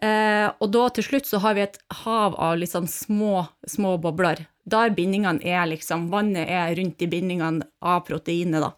Eh, 0.00 0.48
og 0.60 0.70
da 0.72 0.88
til 0.88 1.04
slutt 1.04 1.26
så 1.26 1.40
har 1.40 1.54
vi 1.54 1.62
et 1.62 1.78
hav 2.04 2.34
av 2.38 2.56
litt 2.56 2.70
sånn 2.70 2.88
små, 2.88 3.48
små 3.66 3.98
bobler. 4.00 4.46
Der 4.64 4.90
bindingene 4.90 5.44
er 5.44 5.66
liksom 5.66 6.08
Vannet 6.08 6.48
er 6.48 6.74
rundt 6.76 7.02
i 7.02 7.06
bindingene 7.06 7.66
av 7.82 8.06
proteinet, 8.06 8.60
da. 8.62 8.72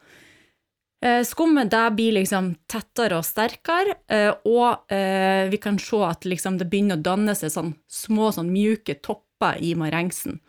Skummet 1.25 1.71
det 1.71 1.97
blir 1.97 2.13
liksom 2.13 2.57
tettere 2.69 3.17
og 3.17 3.25
sterkere, 3.25 3.95
og 4.45 4.85
vi 5.49 5.57
kan 5.57 5.79
se 5.79 5.97
at 6.05 6.27
liksom 6.29 6.59
det 6.59 6.69
begynner 6.69 6.99
å 6.99 7.03
danne 7.03 7.35
seg 7.35 7.49
sånn 7.49 7.75
små, 7.89 8.29
sånn 8.31 8.53
mjuke 8.53 9.01
topper 9.01 9.57
i 9.65 9.73
marengsen. 9.75 10.41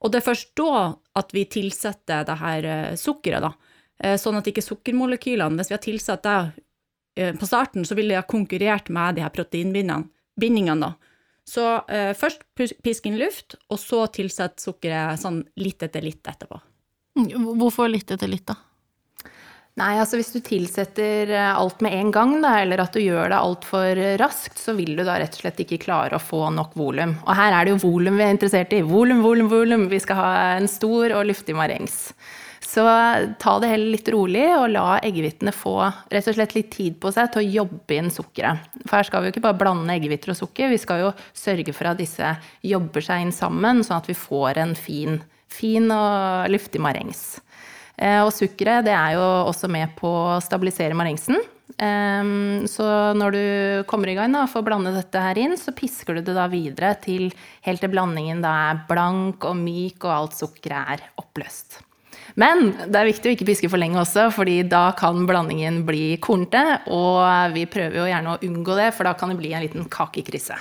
Og 0.00 0.12
det 0.12 0.20
er 0.20 0.28
først 0.30 0.54
da 0.58 0.94
at 1.20 1.34
vi 1.36 1.44
tilsetter 1.50 2.24
det 2.28 2.38
her 2.40 2.68
eh, 2.68 2.96
sukkeret, 2.98 3.44
da. 3.44 3.76
Eh, 4.00 4.16
sånn 4.20 4.38
at 4.38 4.46
ikke 4.48 4.64
sukkermolekylene 4.64 5.60
Hvis 5.60 5.68
vi 5.68 5.76
har 5.76 5.82
tilsatt 5.84 6.24
det 6.24 6.38
eh, 7.20 7.34
på 7.36 7.48
starten, 7.48 7.84
så 7.84 7.96
ville 7.98 8.14
det 8.14 8.22
ha 8.22 8.28
konkurrert 8.28 8.88
med 8.88 9.18
de 9.18 9.24
her 9.26 9.34
proteinbindingene, 9.34 10.88
da. 10.88 10.94
Så 11.50 11.66
eh, 11.90 12.12
først 12.16 12.44
pisk 12.56 13.08
inn 13.08 13.18
luft, 13.20 13.58
og 13.68 13.80
så 13.82 14.04
tilsett 14.14 14.60
sukkeret 14.62 15.20
sånn 15.20 15.42
litt 15.60 15.82
etter 15.82 16.04
litt 16.04 16.26
etterpå. 16.30 16.60
Hvorfor 17.58 17.90
litt 17.90 18.12
etter 18.14 18.30
litt, 18.30 18.46
da? 18.48 18.56
Nei, 19.80 19.94
altså 19.96 20.18
hvis 20.18 20.32
du 20.34 20.42
tilsetter 20.44 21.30
eh, 21.32 21.54
alt 21.56 21.80
med 21.80 21.94
en 21.96 22.10
gang, 22.12 22.34
da, 22.42 22.58
eller 22.60 22.82
at 22.82 22.92
du 22.92 23.00
gjør 23.00 23.32
det 23.32 23.38
altfor 23.40 24.00
raskt, 24.20 24.60
så 24.60 24.74
vil 24.76 24.92
du 24.98 25.06
da 25.06 25.16
rett 25.22 25.38
og 25.38 25.44
slett 25.46 25.62
ikke 25.64 25.80
klare 25.86 26.18
å 26.18 26.20
få 26.20 26.50
nok 26.52 26.76
volum. 26.76 27.16
Og 27.24 27.32
her 27.38 27.56
er 27.56 27.64
det 27.64 27.72
jo 27.72 27.80
volum 27.86 28.20
vi 28.20 28.26
er 28.26 28.34
interessert 28.34 28.74
i. 28.76 28.82
Volum, 28.84 29.22
volum, 29.24 29.48
volum. 29.48 29.88
Vi 29.88 30.02
skal 30.04 30.20
ha 30.20 30.30
en 30.58 30.68
stor 30.68 31.16
og 31.16 31.24
luftig 31.30 31.56
marengs. 31.56 32.10
Så 32.60 32.84
ta 33.40 33.54
det 33.58 33.70
heller 33.72 33.94
litt 33.96 34.08
rolig, 34.12 34.44
og 34.54 34.68
la 34.74 34.98
eggehvitene 35.00 35.52
få 35.56 35.74
rett 36.12 36.28
og 36.28 36.36
slett 36.36 36.52
litt 36.54 36.68
tid 36.74 37.00
på 37.00 37.10
seg 37.14 37.32
til 37.32 37.40
å 37.40 37.52
jobbe 37.64 37.96
inn 37.96 38.12
sukkeret. 38.12 38.68
For 38.84 38.98
her 38.98 39.08
skal 39.08 39.24
vi 39.24 39.30
jo 39.30 39.34
ikke 39.34 39.46
bare 39.48 39.58
blande 39.62 39.96
eggehviter 39.96 40.34
og 40.34 40.38
sukker, 40.42 40.70
vi 40.70 40.78
skal 40.78 41.06
jo 41.06 41.10
sørge 41.32 41.74
for 41.74 41.90
at 41.90 41.98
disse 41.98 42.34
jobber 42.62 43.06
seg 43.06 43.24
inn 43.24 43.34
sammen, 43.34 43.80
sånn 43.86 44.02
at 44.02 44.10
vi 44.12 44.18
får 44.18 44.60
en 44.60 44.76
fin, 44.78 45.18
fin 45.50 45.88
og 45.90 46.52
luftig 46.52 46.84
marengs. 46.84 47.40
Eh, 48.00 48.20
og 48.24 48.32
sukkeret 48.32 48.86
det 48.88 48.96
er 48.96 49.18
jo 49.18 49.24
også 49.50 49.68
med 49.68 49.92
på 49.98 50.08
å 50.08 50.38
stabilisere 50.44 50.96
marengsen. 50.96 51.40
Så 51.80 52.84
når 53.16 53.32
du 53.32 53.44
kommer 53.88 54.10
i 54.10 54.16
gang 54.18 54.34
og 54.36 54.50
får 54.52 54.64
blande 54.66 54.90
dette 54.92 55.20
her 55.22 55.38
inn, 55.40 55.54
så 55.56 55.72
pisker 55.72 56.18
du 56.18 56.26
det 56.26 56.34
da 56.36 56.44
videre 56.50 56.90
til 57.00 57.30
helt 57.64 57.80
til 57.80 57.92
blandingen 57.94 58.42
da 58.44 58.50
er 58.72 58.82
blank 58.90 59.46
og 59.48 59.56
myk, 59.56 60.02
og 60.02 60.10
alt 60.12 60.36
sukkeret 60.36 60.90
er 60.98 61.06
oppløst. 61.22 61.78
Men 62.38 62.70
det 62.86 62.98
er 62.98 63.08
viktig 63.08 63.30
å 63.30 63.34
ikke 63.34 63.48
piske 63.48 63.70
for 63.70 63.80
lenge 63.80 63.98
også, 64.00 64.28
fordi 64.34 64.60
da 64.70 64.90
kan 64.98 65.24
blandingen 65.28 65.82
bli 65.88 66.14
kornete. 66.22 66.62
Og 66.92 67.54
vi 67.54 67.66
prøver 67.70 68.02
jo 68.02 68.10
gjerne 68.10 68.36
å 68.36 68.40
unngå 68.46 68.76
det, 68.78 68.90
for 68.96 69.08
da 69.08 69.16
kan 69.18 69.32
det 69.32 69.40
bli 69.40 69.52
en 69.54 69.64
liten 69.64 69.88
kakekrise. 69.90 70.58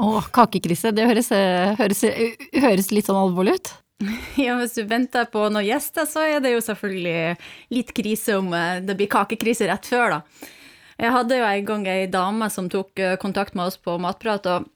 Å, 0.00 0.22
kakekrise. 0.32 0.94
Det 0.96 1.04
høres, 1.08 1.28
eh, 1.36 1.74
høres, 1.76 2.04
høres 2.56 2.90
litt 2.94 3.10
sånn 3.10 3.20
alvorlig 3.20 3.58
ut. 3.58 3.72
Ja, 4.40 4.56
hvis 4.60 4.76
du 4.78 4.84
venter 4.88 5.28
på 5.30 5.46
noen 5.48 5.66
gjester, 5.66 6.08
så 6.08 6.24
er 6.24 6.42
det 6.42 6.54
jo 6.54 6.64
selvfølgelig 6.64 7.36
litt 7.76 7.92
krise 7.96 8.38
om 8.40 8.52
eh, 8.56 8.80
det 8.84 8.96
blir 8.98 9.10
kakekrise 9.12 9.68
rett 9.70 9.88
før, 9.88 10.18
da. 10.18 10.50
Jeg 11.00 11.14
hadde 11.14 11.38
jo 11.38 11.46
en 11.48 11.68
gang 11.68 11.86
ei 11.88 12.10
dame 12.12 12.50
som 12.52 12.68
tok 12.72 13.00
eh, 13.00 13.16
kontakt 13.20 13.56
med 13.56 13.70
oss 13.70 13.78
på 13.80 13.96
Matprat, 14.02 14.48
og, 14.52 14.68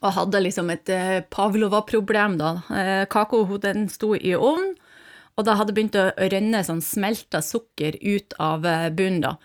og 0.00 0.14
hadde 0.16 0.44
liksom 0.44 0.72
et 0.72 0.92
eh, 0.92 1.20
Pavlova-problem, 1.32 2.38
da. 2.40 2.54
Kaka 3.12 3.44
den 3.64 3.88
sto 3.92 4.14
i 4.16 4.34
ovnen, 4.36 4.76
og 5.38 5.46
det 5.46 5.56
hadde 5.56 5.72
begynt 5.72 5.96
å 5.96 6.10
renne 6.32 6.60
sånn 6.66 6.82
smelta 6.84 7.40
sukker 7.44 7.96
ut 8.02 8.36
av 8.42 8.66
bunnen, 8.96 9.22
da. 9.24 9.36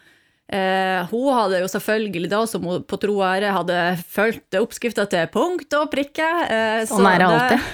Eh, 0.46 1.06
hun 1.10 1.34
hadde 1.34 1.64
jo 1.64 1.70
selvfølgelig 1.72 2.30
da, 2.30 2.44
som 2.50 2.66
hun 2.70 2.84
på 2.86 3.00
tro 3.02 3.18
og 3.18 3.26
ære, 3.26 3.54
hadde 3.56 3.80
fulgt 4.14 4.58
oppskrifta 4.60 5.08
til 5.10 5.26
punkt 5.34 5.74
og 5.78 5.90
prikke. 5.94 6.28
Eh, 6.46 6.82
sånn 6.90 7.08
er 7.10 7.24
det 7.24 7.30
alltid. 7.32 7.66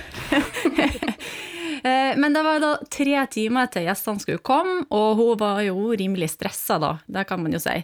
eh, 1.89 2.13
men 2.15 2.37
det 2.37 2.45
var 2.47 2.63
da 2.63 2.71
tre 2.87 3.25
timer 3.33 3.71
til 3.73 3.89
gjestene 3.89 4.23
skulle 4.23 4.43
komme, 4.45 4.85
og 4.87 5.19
hun 5.19 5.37
var 5.41 5.59
jo 5.67 5.91
rimelig 5.91 6.31
stressa 6.37 6.79
da, 6.81 6.95
det 7.11 7.27
kan 7.27 7.43
man 7.43 7.57
jo 7.57 7.61
si. 7.63 7.75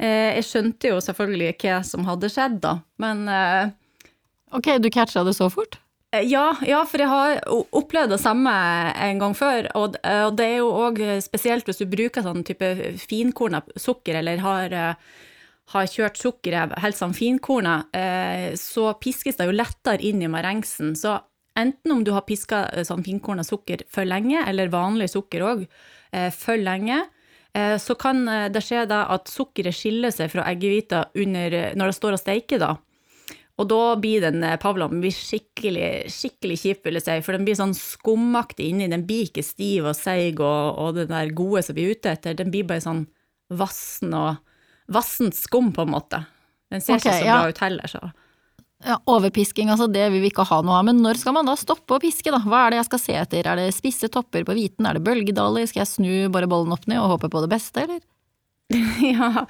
Eh, 0.00 0.36
jeg 0.36 0.48
skjønte 0.48 0.92
jo 0.92 1.00
selvfølgelig 1.04 1.54
hva 1.64 1.80
som 1.86 2.04
hadde 2.08 2.32
skjedd, 2.32 2.60
da, 2.64 2.78
men 3.00 3.28
eh, 3.28 3.76
Ok, 4.50 4.66
du 4.82 4.88
catcha 4.90 5.22
det 5.22 5.36
så 5.36 5.46
fort? 5.52 5.76
Eh, 6.10 6.26
ja, 6.26 6.56
ja, 6.66 6.82
for 6.90 6.98
jeg 6.98 7.10
har 7.10 7.40
opplevd 7.76 8.16
det 8.16 8.20
samme 8.22 8.52
en 8.98 9.20
gang 9.22 9.34
før. 9.38 9.68
Og, 9.78 9.98
og 10.02 10.36
det 10.38 10.46
er 10.46 10.56
jo 10.58 10.70
òg 10.86 11.02
spesielt 11.22 11.68
hvis 11.68 11.82
du 11.82 11.86
bruker 11.90 12.24
sånn 12.26 12.44
type 12.46 12.70
finkorna 12.98 13.62
sukker, 13.78 14.18
eller 14.18 14.42
har, 14.42 14.74
har 15.74 15.92
kjørt 15.92 16.18
sukkeret 16.18 16.74
helt 16.82 16.98
sånn 16.98 17.14
finkorna, 17.14 17.82
så 18.58 18.90
piskes 18.98 19.38
det 19.38 19.46
jo 19.46 19.54
lettere 19.54 20.02
inn 20.02 20.22
i 20.24 20.32
marengsen. 20.32 20.96
Så 20.98 21.14
enten 21.58 21.94
om 21.94 22.02
du 22.02 22.10
har 22.16 22.26
piska 22.26 22.66
sånn 22.86 23.06
finkorna 23.06 23.46
sukker 23.46 23.86
for 23.92 24.08
lenge, 24.08 24.42
eller 24.50 24.72
vanlig 24.72 25.12
sukker 25.14 25.46
òg, 25.46 25.64
for 26.34 26.58
lenge, 26.58 27.04
så 27.54 27.94
kan 27.98 28.24
det 28.50 28.62
skje 28.66 28.82
da 28.90 29.04
at 29.14 29.30
sukkeret 29.30 29.74
skiller 29.74 30.10
seg 30.14 30.30
fra 30.34 30.46
eggehvita 30.50 31.04
når 31.14 31.86
det 31.86 31.94
står 31.94 32.18
og 32.18 32.22
steiker, 32.22 32.62
da. 32.62 32.74
Og 33.60 33.68
da 33.68 33.80
blir 34.00 34.24
den 34.24 34.44
pavlaen 34.62 35.02
skikkelig, 35.12 36.08
skikkelig 36.12 36.56
kjip, 36.62 36.84
vil 36.86 36.96
jeg 36.96 37.04
si, 37.04 37.16
for 37.26 37.36
den 37.36 37.44
blir 37.44 37.58
sånn 37.58 37.74
skumaktig 37.76 38.70
inni. 38.70 38.88
Den 38.88 39.04
blir 39.08 39.28
ikke 39.28 39.44
stiv 39.44 39.90
og 39.90 39.98
seig 39.98 40.40
og, 40.40 40.78
og 40.80 40.96
det 40.96 41.10
der 41.10 41.34
gode 41.36 41.62
som 41.66 41.76
vi 41.76 41.84
er 41.84 41.98
ute 41.98 42.14
etter. 42.14 42.38
Den 42.38 42.52
blir 42.54 42.64
bare 42.68 42.84
sånn 42.84 43.04
vassen 43.52 44.14
og 44.16 44.40
vassent 44.90 45.36
skum, 45.36 45.74
på 45.76 45.84
en 45.84 45.92
måte. 45.92 46.22
Den 46.72 46.82
ser 46.82 46.96
okay, 46.96 47.10
ikke 47.10 47.18
så 47.18 47.28
ja. 47.28 47.36
bra 47.36 47.52
ut 47.52 47.62
heller, 47.66 47.90
så. 47.90 48.10
Ja, 48.80 48.96
Overpisking, 49.12 49.68
altså 49.68 49.90
det 49.92 50.06
vil 50.14 50.22
vi 50.24 50.30
ikke 50.30 50.46
ha 50.48 50.62
noe 50.64 50.78
av. 50.78 50.86
Men 50.88 51.02
når 51.04 51.20
skal 51.20 51.36
man 51.36 51.48
da 51.48 51.56
stoppe 51.58 51.98
å 51.98 52.00
piske, 52.00 52.32
da? 52.32 52.40
Hva 52.40 52.64
er 52.64 52.72
det 52.72 52.80
jeg 52.80 52.88
skal 52.88 53.02
se 53.02 53.16
etter? 53.26 53.50
Er 53.50 53.60
det 53.60 53.74
spisse 53.76 54.08
topper 54.12 54.46
på 54.48 54.56
hviten? 54.56 54.88
Er 54.88 54.96
det 54.96 55.04
bølgedaler? 55.04 55.68
Skal 55.68 55.82
jeg 55.82 55.92
snu 55.92 56.14
bare 56.32 56.48
bollen 56.48 56.72
opp 56.72 56.88
ned 56.88 57.02
og 57.02 57.18
håpe 57.18 57.28
på 57.32 57.44
det 57.44 57.50
beste, 57.52 57.84
eller? 57.84 58.00
ja, 59.12 59.44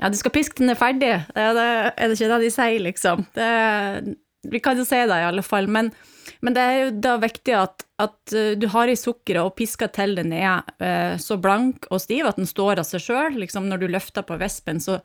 ja, 0.00 0.10
du 0.10 0.18
skal 0.18 0.34
piske 0.34 0.58
den 0.58 0.72
er 0.74 0.78
ferdig. 0.78 1.14
Er 1.38 1.54
det, 1.56 1.70
er 1.94 2.10
det 2.10 2.18
ikke 2.18 2.32
det 2.32 2.42
de 2.42 2.52
sier, 2.52 2.82
liksom? 2.82 3.24
Det, 3.36 4.16
vi 4.50 4.60
kan 4.60 4.78
jo 4.78 4.84
si 4.86 4.98
det, 4.98 5.20
i 5.20 5.26
alle 5.28 5.44
fall. 5.46 5.68
Men, 5.70 5.92
men 6.44 6.56
det 6.56 6.64
er 6.64 6.78
jo 6.80 6.90
da 7.04 7.14
viktig 7.22 7.54
at, 7.56 7.84
at 8.02 8.34
uh, 8.34 8.52
du 8.58 8.66
har 8.74 8.90
i 8.90 8.96
sukkeret 8.98 9.46
og 9.46 9.54
pisker 9.58 9.92
til 9.94 10.16
den 10.18 10.34
er 10.34 10.66
uh, 10.82 11.14
så 11.20 11.38
blank 11.40 11.86
og 11.94 12.02
stiv 12.02 12.26
at 12.28 12.40
den 12.40 12.50
står 12.50 12.82
av 12.82 12.88
seg 12.88 13.06
sjøl. 13.06 13.38
Liksom 13.40 13.70
når 13.70 13.84
du 13.84 13.88
løfter 13.94 14.26
på 14.26 14.38
vispen, 14.42 14.82
så, 14.82 14.98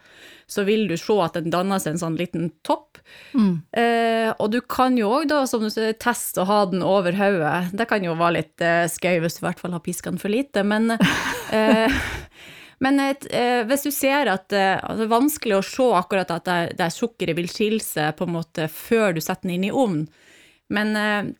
så, 0.49 0.65
vil 0.67 0.87
du 0.89 0.97
se 0.99 1.19
at 1.21 1.37
den 1.37 1.53
danner 1.53 1.79
seg 1.79 1.95
en 1.95 2.03
sånn 2.07 2.19
liten 2.19 2.49
topp. 2.65 2.99
Mm. 3.33 3.53
Eh, 3.77 4.29
og 4.35 4.51
du 4.53 4.59
kan 4.65 4.97
jo 4.97 5.07
òg, 5.19 5.29
da, 5.31 5.43
som 5.49 5.63
du 5.63 5.69
sier, 5.73 5.95
teste 5.97 6.43
å 6.43 6.49
ha 6.49 6.63
den 6.69 6.83
over 6.85 7.15
hodet. 7.17 7.69
Det 7.77 7.87
kan 7.89 8.03
jo 8.05 8.17
være 8.19 8.41
litt 8.41 8.65
eh, 8.65 8.85
skøy 8.91 9.21
hvis 9.23 9.37
du 9.37 9.43
i 9.43 9.47
hvert 9.47 9.61
fall 9.61 9.73
har 9.77 9.85
piska 9.85 10.11
den 10.11 10.21
for 10.21 10.33
lite, 10.33 10.65
men 10.67 10.93
Men 12.83 12.99
et, 13.03 13.27
eh, 13.35 13.65
hvis 13.67 13.83
du 13.83 13.91
ser 13.91 14.29
at 14.31 14.55
eh, 14.55 14.77
altså, 14.77 15.01
det 15.01 15.07
er 15.07 15.11
vanskelig 15.11 15.57
å 15.57 15.65
se 15.67 15.87
akkurat 15.99 16.31
at 16.31 16.47
det, 16.47 16.59
det 16.79 16.89
sukkeret 16.95 17.35
vil 17.37 17.51
skille 17.51 17.83
seg 17.83 18.15
på 18.15 18.27
en 18.27 18.37
måte 18.37 18.69
før 18.71 19.17
du 19.17 19.21
setter 19.23 19.49
den 19.49 19.57
inn 19.57 19.67
i 19.67 19.73
ovnen, 19.75 20.07
men 20.71 20.95
eh, 20.95 21.31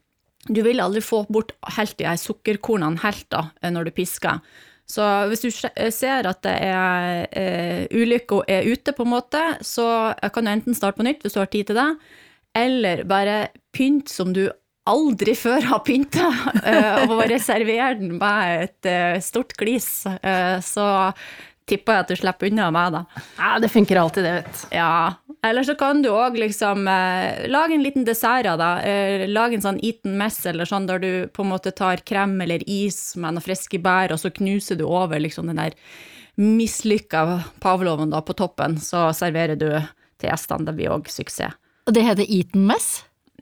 du 0.47 0.61
vil 0.65 0.81
aldri 0.83 1.01
få 1.03 1.23
bort 1.31 1.53
helt 1.75 1.97
de 1.99 2.11
sukkerkornene 2.19 3.01
helt 3.03 3.27
da, 3.31 3.49
eh, 3.61 3.71
når 3.71 3.89
du 3.89 3.95
pisker. 3.95 4.39
Så 4.89 5.05
hvis 5.29 5.43
du 5.43 5.49
eh, 5.75 5.91
ser 5.93 6.27
at 6.29 6.41
det 6.45 6.55
er 6.65 7.27
eh, 7.37 7.83
ulykka 7.91 8.43
er 8.49 8.67
ute, 8.69 8.95
på 8.95 9.05
en 9.05 9.13
måte, 9.13 9.43
så 9.61 10.15
kan 10.33 10.47
du 10.47 10.53
enten 10.53 10.77
starte 10.77 10.99
på 10.99 11.07
nytt 11.07 11.23
hvis 11.23 11.37
du 11.37 11.43
har 11.43 11.51
tid 11.51 11.69
til 11.69 11.79
det, 11.79 11.89
eller 12.57 13.03
bare 13.07 13.37
pynt 13.75 14.09
som 14.09 14.33
du 14.33 14.47
aldri 14.89 15.35
før 15.37 15.67
har 15.71 15.83
pynta, 15.85 16.29
uh, 16.29 17.05
og 17.05 17.15
bare 17.21 17.39
servere 17.43 17.93
den 17.99 18.17
med 18.19 18.65
et 18.65 18.89
uh, 18.89 19.21
stort 19.23 19.55
glis, 19.59 19.89
uh, 20.09 20.57
så 20.63 20.87
tipper 21.69 21.93
jeg 21.93 22.03
at 22.03 22.11
du 22.11 22.17
slipper 22.17 22.49
unna 22.49 22.69
meg, 22.73 22.95
da. 22.95 23.23
Ja, 23.37 23.55
det 23.61 23.69
funker 23.69 23.99
alltid, 24.01 24.25
det, 24.25 24.35
vet 24.39 24.53
du. 24.55 24.61
Ja. 24.79 24.93
Eller 25.45 25.63
så 25.63 25.75
kan 25.79 26.01
du 26.01 26.09
òg 26.11 26.35
liksom 26.41 26.81
lage 26.83 27.75
en 27.75 27.83
liten 27.85 28.03
dessert 28.03 28.49
da. 28.59 28.71
lage 29.29 29.55
en 29.55 29.63
sånn 29.63 29.77
eaten 29.85 30.17
mess 30.19 30.41
eller 30.49 30.67
sånn, 30.67 30.89
der 30.89 30.99
du 30.99 31.11
på 31.31 31.45
en 31.45 31.51
måte 31.53 31.71
tar 31.71 32.01
krem 32.03 32.33
eller 32.41 32.65
is 32.65 33.13
med 33.15 33.37
noen 33.37 33.45
friske 33.45 33.79
bær, 33.85 34.11
og 34.11 34.19
så 34.19 34.33
knuser 34.33 34.81
du 34.81 34.83
over 34.89 35.21
liksom 35.21 35.47
den 35.47 35.61
der 35.61 35.77
mislykka 36.41 37.43
pavloven 37.63 38.11
da 38.11 38.23
på 38.25 38.33
toppen, 38.41 38.79
så 38.81 39.11
serverer 39.15 39.59
du 39.59 39.69
til 40.19 40.31
gjestene. 40.31 40.65
Det 40.67 40.75
blir 40.75 40.97
òg 40.97 41.07
suksess. 41.11 41.55
Og 41.85 41.95
det 41.95 42.03
heter 42.05 42.27
eaten 42.29 42.65
mess? 42.69 42.89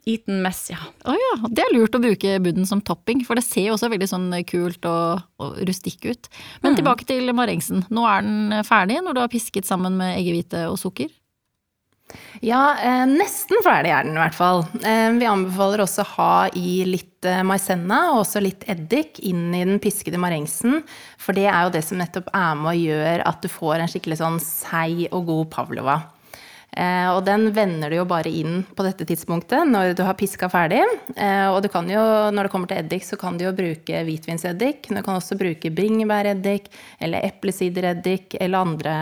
Eaten 0.08 0.40
mess, 0.44 0.70
ja. 0.72 0.80
Å 0.80 1.12
oh, 1.12 1.20
ja. 1.20 1.36
Det 1.52 1.66
er 1.66 1.76
lurt 1.76 1.96
å 1.98 2.02
bruke 2.04 2.38
budden 2.44 2.68
som 2.70 2.82
topping, 2.86 3.26
for 3.28 3.40
det 3.40 3.44
ser 3.44 3.68
jo 3.68 3.76
også 3.76 3.92
veldig 3.92 4.08
sånn 4.08 4.32
kult 4.48 4.88
og, 4.88 5.26
og 5.44 5.62
rustikk 5.68 6.08
ut. 6.08 6.30
Men 6.64 6.74
mm. 6.74 6.80
tilbake 6.80 7.08
til 7.10 7.34
marengsen. 7.36 7.84
Nå 7.92 8.08
er 8.08 8.24
den 8.26 8.68
ferdig 8.68 9.02
når 9.04 9.18
du 9.18 9.24
har 9.26 9.32
pisket 9.34 9.68
sammen 9.68 10.00
med 10.00 10.16
eggehvite 10.16 10.68
og 10.72 10.80
sukker? 10.80 11.12
Ja, 12.40 12.78
eh, 12.80 13.04
nesten 13.10 13.60
ferdig 13.66 13.92
er 13.92 14.06
den 14.06 14.16
i 14.16 14.22
hvert 14.22 14.36
fall. 14.38 14.62
Eh, 14.80 15.10
vi 15.18 15.28
anbefaler 15.28 15.84
også 15.84 16.06
å 16.06 16.12
ha 16.14 16.34
i 16.56 16.86
litt 16.88 17.26
eh, 17.28 17.42
maisenna 17.44 18.14
og 18.14 18.22
også 18.22 18.44
litt 18.46 18.64
eddik 18.70 19.20
inn 19.28 19.50
i 19.52 19.66
den 19.66 19.82
piskede 19.84 20.22
marengsen. 20.22 20.84
For 21.20 21.36
det 21.36 21.50
er 21.52 21.66
jo 21.66 21.74
det 21.76 21.84
som 21.88 22.00
nettopp 22.00 22.30
er 22.32 22.54
med 22.60 22.72
og 22.72 22.86
gjør 22.86 23.26
at 23.28 23.42
du 23.44 23.50
får 23.52 23.82
en 23.82 23.92
skikkelig 23.92 24.22
sånn 24.22 24.40
seig 24.44 25.08
og 25.10 25.28
god 25.32 25.50
pavlova. 25.58 25.98
Eh, 26.78 27.08
og 27.10 27.24
den 27.26 27.48
vender 27.56 27.90
du 27.90 27.98
jo 27.98 28.06
bare 28.10 28.30
inn 28.30 28.60
på 28.78 28.86
dette 28.86 29.06
tidspunktet 29.08 29.66
når 29.70 29.96
du 29.98 30.04
har 30.06 30.18
piska 30.20 30.50
ferdig. 30.52 30.84
Eh, 31.16 31.48
og 31.50 31.62
du 31.66 31.70
kan 31.74 31.88
jo, 31.90 32.02
når 32.34 32.48
det 32.48 32.54
kommer 32.54 32.70
til 32.70 32.82
eddik, 32.82 33.06
så 33.08 33.18
kan 33.20 33.40
du 33.40 33.46
jo 33.48 33.56
bruke 33.58 34.04
hvitvinseddik. 34.08 34.90
Du 34.92 35.00
kan 35.00 35.16
også 35.16 35.40
bruke 35.40 35.72
bringebæreddik 35.74 36.70
eller 37.02 37.26
eplesidereddik 37.26 38.38
eller 38.42 38.68
andre 38.68 38.98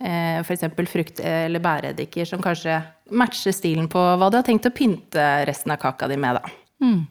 eh, 0.00 0.40
f.eks. 0.42 0.66
frukt- 0.90 1.22
eller 1.24 1.62
bæreddiker 1.62 2.26
som 2.28 2.42
kanskje 2.42 2.80
matcher 3.14 3.54
stilen 3.54 3.88
på 3.90 4.00
hva 4.00 4.30
du 4.30 4.40
har 4.40 4.46
tenkt 4.46 4.68
å 4.68 4.74
pynte 4.74 5.28
resten 5.48 5.72
av 5.72 5.80
kaka 5.82 6.08
di 6.10 6.18
med, 6.20 6.40
da. 6.40 6.58
Mm. 6.84 7.06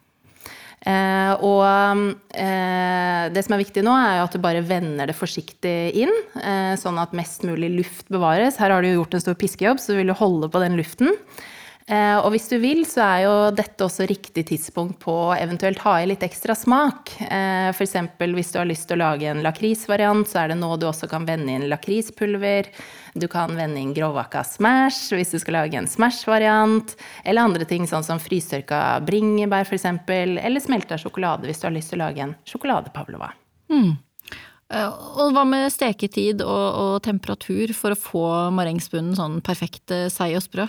Eh, 0.88 1.34
og 1.44 1.66
eh, 2.38 3.28
det 3.34 3.44
som 3.44 3.56
er 3.56 3.64
viktig 3.64 3.84
nå, 3.84 3.92
er 3.92 4.22
jo 4.22 4.28
at 4.30 4.38
du 4.38 4.44
bare 4.44 4.64
vender 4.64 5.10
det 5.10 5.18
forsiktig 5.18 5.76
inn, 6.00 6.14
eh, 6.40 6.74
sånn 6.80 7.00
at 7.02 7.16
mest 7.18 7.44
mulig 7.48 7.74
luft 7.74 8.08
bevares. 8.14 8.60
Her 8.62 8.72
har 8.72 8.84
du 8.84 8.92
jo 8.92 9.02
gjort 9.02 9.18
en 9.18 9.26
stor 9.26 9.38
piskejobb, 9.40 9.82
så 9.84 9.94
du 9.94 10.02
vil 10.02 10.14
jo 10.14 10.20
holde 10.22 10.52
på 10.54 10.64
den 10.64 10.78
luften. 10.80 11.12
Eh, 11.88 12.18
og 12.20 12.34
hvis 12.34 12.50
du 12.52 12.58
vil, 12.60 12.82
så 12.84 13.00
er 13.06 13.20
jo 13.24 13.34
dette 13.56 13.86
også 13.86 14.04
riktig 14.10 14.44
tidspunkt 14.50 14.98
på 15.00 15.14
å 15.30 15.36
eventuelt 15.38 15.80
ha 15.86 15.94
i 16.02 16.08
litt 16.10 16.24
ekstra 16.26 16.52
smak. 16.58 17.14
Eh, 17.24 17.70
F.eks. 17.72 17.94
hvis 18.20 18.50
du 18.52 18.58
har 18.60 18.68
lyst 18.68 18.90
til 18.90 18.98
å 18.98 19.06
lage 19.06 19.30
en 19.32 19.40
lakrisvariant, 19.46 20.28
så 20.28 20.42
er 20.42 20.52
det 20.52 20.58
nå 20.60 20.74
du 20.76 20.84
også 20.90 21.08
kan 21.08 21.24
vende 21.28 21.54
inn 21.56 21.70
lakrispulver. 21.72 22.68
Du 23.16 23.30
kan 23.32 23.56
vende 23.56 23.80
inn 23.80 23.94
grovakka 23.96 24.44
smash 24.44 25.16
hvis 25.16 25.32
du 25.32 25.40
skal 25.40 25.62
lage 25.62 25.80
en 25.80 25.88
smash-variant. 25.88 26.92
Eller 27.24 27.48
andre 27.48 27.68
ting 27.70 27.88
sånn 27.88 28.04
som 28.04 28.20
frystørka 28.20 28.82
bringebær 29.08 29.64
f.eks. 29.64 29.88
Eller 30.12 30.64
smelta 30.64 30.98
sjokolade 31.00 31.48
hvis 31.48 31.64
du 31.64 31.70
har 31.70 31.76
lyst 31.78 31.94
til 31.94 32.02
å 32.02 32.04
lage 32.04 32.26
en 32.26 32.36
sjokoladepavlova. 32.52 33.32
Mm. 33.72 33.96
Og 34.76 35.32
hva 35.32 35.46
med 35.48 35.70
steketid 35.72 36.44
og, 36.44 36.68
og, 36.68 36.98
temperatur 37.08 37.72
for 37.72 37.96
å 37.96 38.00
få 38.02 38.26
marengsbunnen 38.52 39.16
sånn 39.16 39.40
perfekt 39.40 39.96
seig 40.12 40.36
og 40.36 40.44
sprø? 40.44 40.68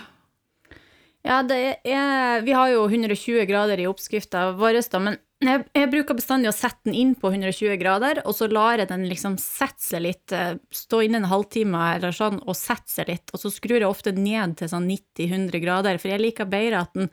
Ja, 1.25 1.41
er, 1.43 2.41
vi 2.41 2.53
har 2.55 2.69
jo 2.71 2.85
120 2.87 3.43
grader 3.49 3.81
i 3.81 3.87
oppskrifta 3.89 4.53
vår, 4.55 4.79
men 5.03 5.17
jeg, 5.43 5.63
jeg, 5.75 5.87
bruker 5.91 6.17
bestandig 6.17 6.49
å 6.51 6.55
sette 6.55 6.87
den 6.87 6.95
inn 6.99 7.11
på 7.19 7.29
120 7.31 7.77
grader, 7.79 8.21
og 8.27 8.35
så 8.35 8.47
lar 8.51 8.79
jeg 8.81 8.89
den 8.89 9.05
liksom 9.07 9.37
sette 9.39 9.83
seg 9.83 10.03
litt, 10.03 10.33
eh, 10.35 10.57
stå 10.71 11.01
inne 11.05 11.21
en 11.21 11.29
halvtime 11.31 11.83
eller 11.95 12.15
sånn, 12.15 12.41
og 12.43 12.57
sette 12.59 12.91
seg 12.91 13.07
litt. 13.11 13.31
Og 13.31 13.43
så 13.43 13.51
skrur 13.51 13.77
jeg 13.77 13.87
ofte 13.87 14.11
ned 14.15 14.57
til 14.59 14.71
sånn 14.71 14.87
90-100 14.89 15.63
grader, 15.63 15.99
for 15.99 16.11
jeg 16.11 16.23
liker 16.23 16.49
bedre 16.51 16.83
at 16.83 16.95
den 16.95 17.07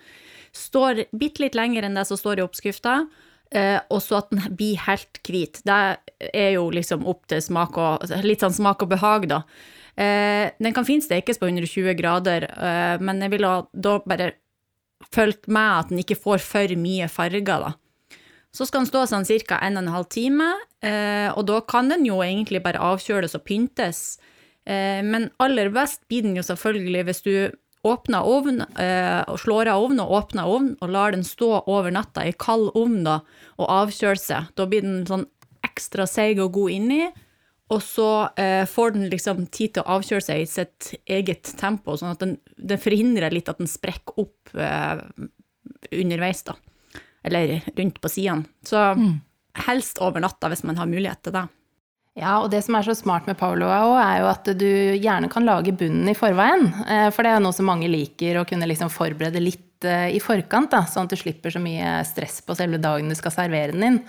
står 0.54 1.04
bitte 1.14 1.44
litt 1.44 1.58
lenger 1.58 1.86
enn 1.86 1.98
det 1.98 2.06
som 2.08 2.18
står 2.18 2.42
i 2.42 2.46
oppskrifta, 2.46 2.96
eh, 3.54 3.78
og 3.90 4.02
så 4.02 4.18
at 4.22 4.34
den 4.34 4.42
blir 4.58 4.82
helt 4.88 5.22
hvit. 5.26 5.62
Det 5.66 5.80
er 6.32 6.52
jo 6.56 6.66
liksom 6.74 7.06
opp 7.06 7.26
til 7.30 7.42
smak 7.42 7.78
og 7.78 8.10
Litt 8.26 8.42
sånn 8.42 8.58
smak 8.58 8.86
og 8.86 8.94
behag, 8.94 9.30
da. 9.34 9.44
Eh, 9.96 10.50
den 10.58 10.74
kan 10.76 10.84
fint 10.84 11.04
stekes 11.04 11.38
på 11.40 11.48
120 11.48 11.94
grader, 11.96 12.44
eh, 12.52 13.00
men 13.00 13.22
jeg 13.24 13.32
ville 13.32 13.52
da 13.72 13.96
bare 14.04 14.34
fulgt 15.12 15.48
med 15.48 15.72
at 15.80 15.92
den 15.92 16.02
ikke 16.02 16.18
får 16.20 16.42
for 16.44 16.76
mye 16.76 17.08
farger, 17.08 17.64
da. 17.64 17.72
Så 18.52 18.68
skal 18.68 18.84
den 18.84 18.90
stå 18.90 19.04
sånn 19.08 19.28
ca. 19.48 19.58
1 19.64 19.80
12 19.88 20.08
time, 20.12 20.48
eh, 20.84 21.28
og 21.32 21.46
da 21.48 21.60
kan 21.60 21.88
den 21.88 22.04
jo 22.04 22.20
egentlig 22.24 22.62
bare 22.64 22.80
avkjøles 22.80 23.36
og 23.36 23.44
pyntes. 23.44 24.18
Men 24.66 25.30
aller 25.38 25.68
best 25.70 26.00
blir 26.10 26.24
den 26.24 26.34
jo 26.34 26.42
selvfølgelig 26.42 27.04
hvis 27.06 27.20
du 27.22 27.52
åpner 27.86 28.26
ovn, 28.26 28.64
og 29.30 29.36
slår 29.38 29.68
av 29.70 29.84
ovnen 29.84 30.00
og 30.02 30.10
åpner 30.10 30.42
ovnen 30.50 30.72
og 30.82 30.90
lar 30.90 31.14
den 31.14 31.22
stå 31.22 31.60
over 31.70 31.94
natta 31.94 32.24
i 32.26 32.32
kald 32.34 32.72
ovn 32.74 33.04
da, 33.06 33.20
og 33.62 33.70
avkjøle 33.70 34.18
seg. 34.18 34.48
Da 34.58 34.66
blir 34.66 34.82
den 34.82 35.06
sånn 35.06 35.22
ekstra 35.62 36.08
seig 36.10 36.42
og 36.42 36.50
god 36.58 36.74
inni, 36.74 37.12
og 37.72 37.80
så 37.82 38.08
eh, 38.38 38.62
får 38.70 38.92
den 38.94 39.08
liksom 39.10 39.46
tid 39.50 39.74
til 39.74 39.82
å 39.82 39.96
avkjøle 39.96 40.22
seg 40.22 40.42
i 40.44 40.46
sitt 40.50 40.92
eget 41.10 41.50
tempo, 41.58 41.96
sånn 41.98 42.12
at 42.14 42.22
den, 42.22 42.36
den 42.56 42.78
forhindrer 42.78 43.34
litt 43.34 43.48
at 43.50 43.58
den 43.58 43.70
sprekker 43.70 44.20
opp 44.22 44.52
eh, 44.54 45.02
underveis, 45.90 46.44
da. 46.46 46.54
Eller 47.26 47.58
rundt 47.74 47.98
på 48.00 48.10
sidene. 48.12 48.46
Så 48.62 48.78
helst 49.66 49.98
over 50.04 50.22
natta, 50.22 50.50
hvis 50.52 50.62
man 50.68 50.78
har 50.78 50.86
mulighet 50.86 51.24
til 51.26 51.34
det. 51.34 51.46
Ja, 52.16 52.38
og 52.40 52.48
det 52.52 52.62
som 52.64 52.78
er 52.78 52.86
så 52.86 52.94
smart 52.96 53.26
med 53.28 53.36
Pavlova 53.36 53.82
òg, 53.84 53.96
er 54.00 54.20
jo 54.22 54.28
at 54.30 54.48
du 54.56 54.70
gjerne 54.96 55.28
kan 55.32 55.44
lage 55.44 55.74
bunnen 55.76 56.08
i 56.08 56.16
forveien. 56.16 56.70
Eh, 56.86 57.08
For 57.12 57.26
det 57.26 57.32
er 57.34 57.40
jo 57.40 57.44
noe 57.48 57.56
som 57.56 57.68
mange 57.68 57.90
liker, 57.92 58.38
å 58.40 58.46
kunne 58.48 58.68
liksom 58.70 58.88
forberede 58.94 59.42
litt 59.42 59.84
eh, 59.84 60.14
i 60.16 60.22
forkant, 60.22 60.70
da, 60.72 60.86
sånn 60.88 61.10
at 61.10 61.12
du 61.12 61.18
slipper 61.20 61.52
så 61.52 61.60
mye 61.60 61.98
stress 62.08 62.38
på 62.46 62.56
selve 62.56 62.78
dagen 62.80 63.10
du 63.12 63.18
skal 63.18 63.34
servere 63.34 63.74
den 63.74 63.84
inn. 63.90 64.00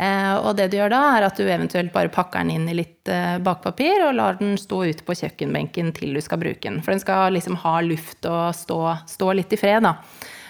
Eh, 0.00 0.34
Og 0.40 0.54
det 0.56 0.70
du 0.72 0.78
gjør 0.78 0.92
da, 0.94 1.00
er 1.18 1.26
at 1.28 1.36
du 1.36 1.44
eventuelt 1.44 1.92
bare 1.92 2.08
pakker 2.12 2.40
den 2.40 2.54
inn 2.54 2.68
i 2.72 2.76
litt 2.78 3.08
eh, 3.12 3.36
bakpapir 3.44 4.06
og 4.06 4.14
lar 4.16 4.38
den 4.40 4.54
stå 4.60 4.78
ute 4.88 5.04
på 5.04 5.16
kjøkkenbenken 5.18 5.90
til 5.96 6.14
du 6.16 6.20
skal 6.24 6.40
bruke 6.40 6.64
den. 6.64 6.78
For 6.80 6.94
den 6.94 7.02
skal 7.02 7.34
liksom 7.36 7.58
ha 7.66 7.74
luft 7.84 8.24
og 8.30 8.54
stå, 8.56 8.78
stå 9.10 9.34
litt 9.36 9.52
i 9.52 9.60
fred, 9.60 9.84
da. 9.84 9.96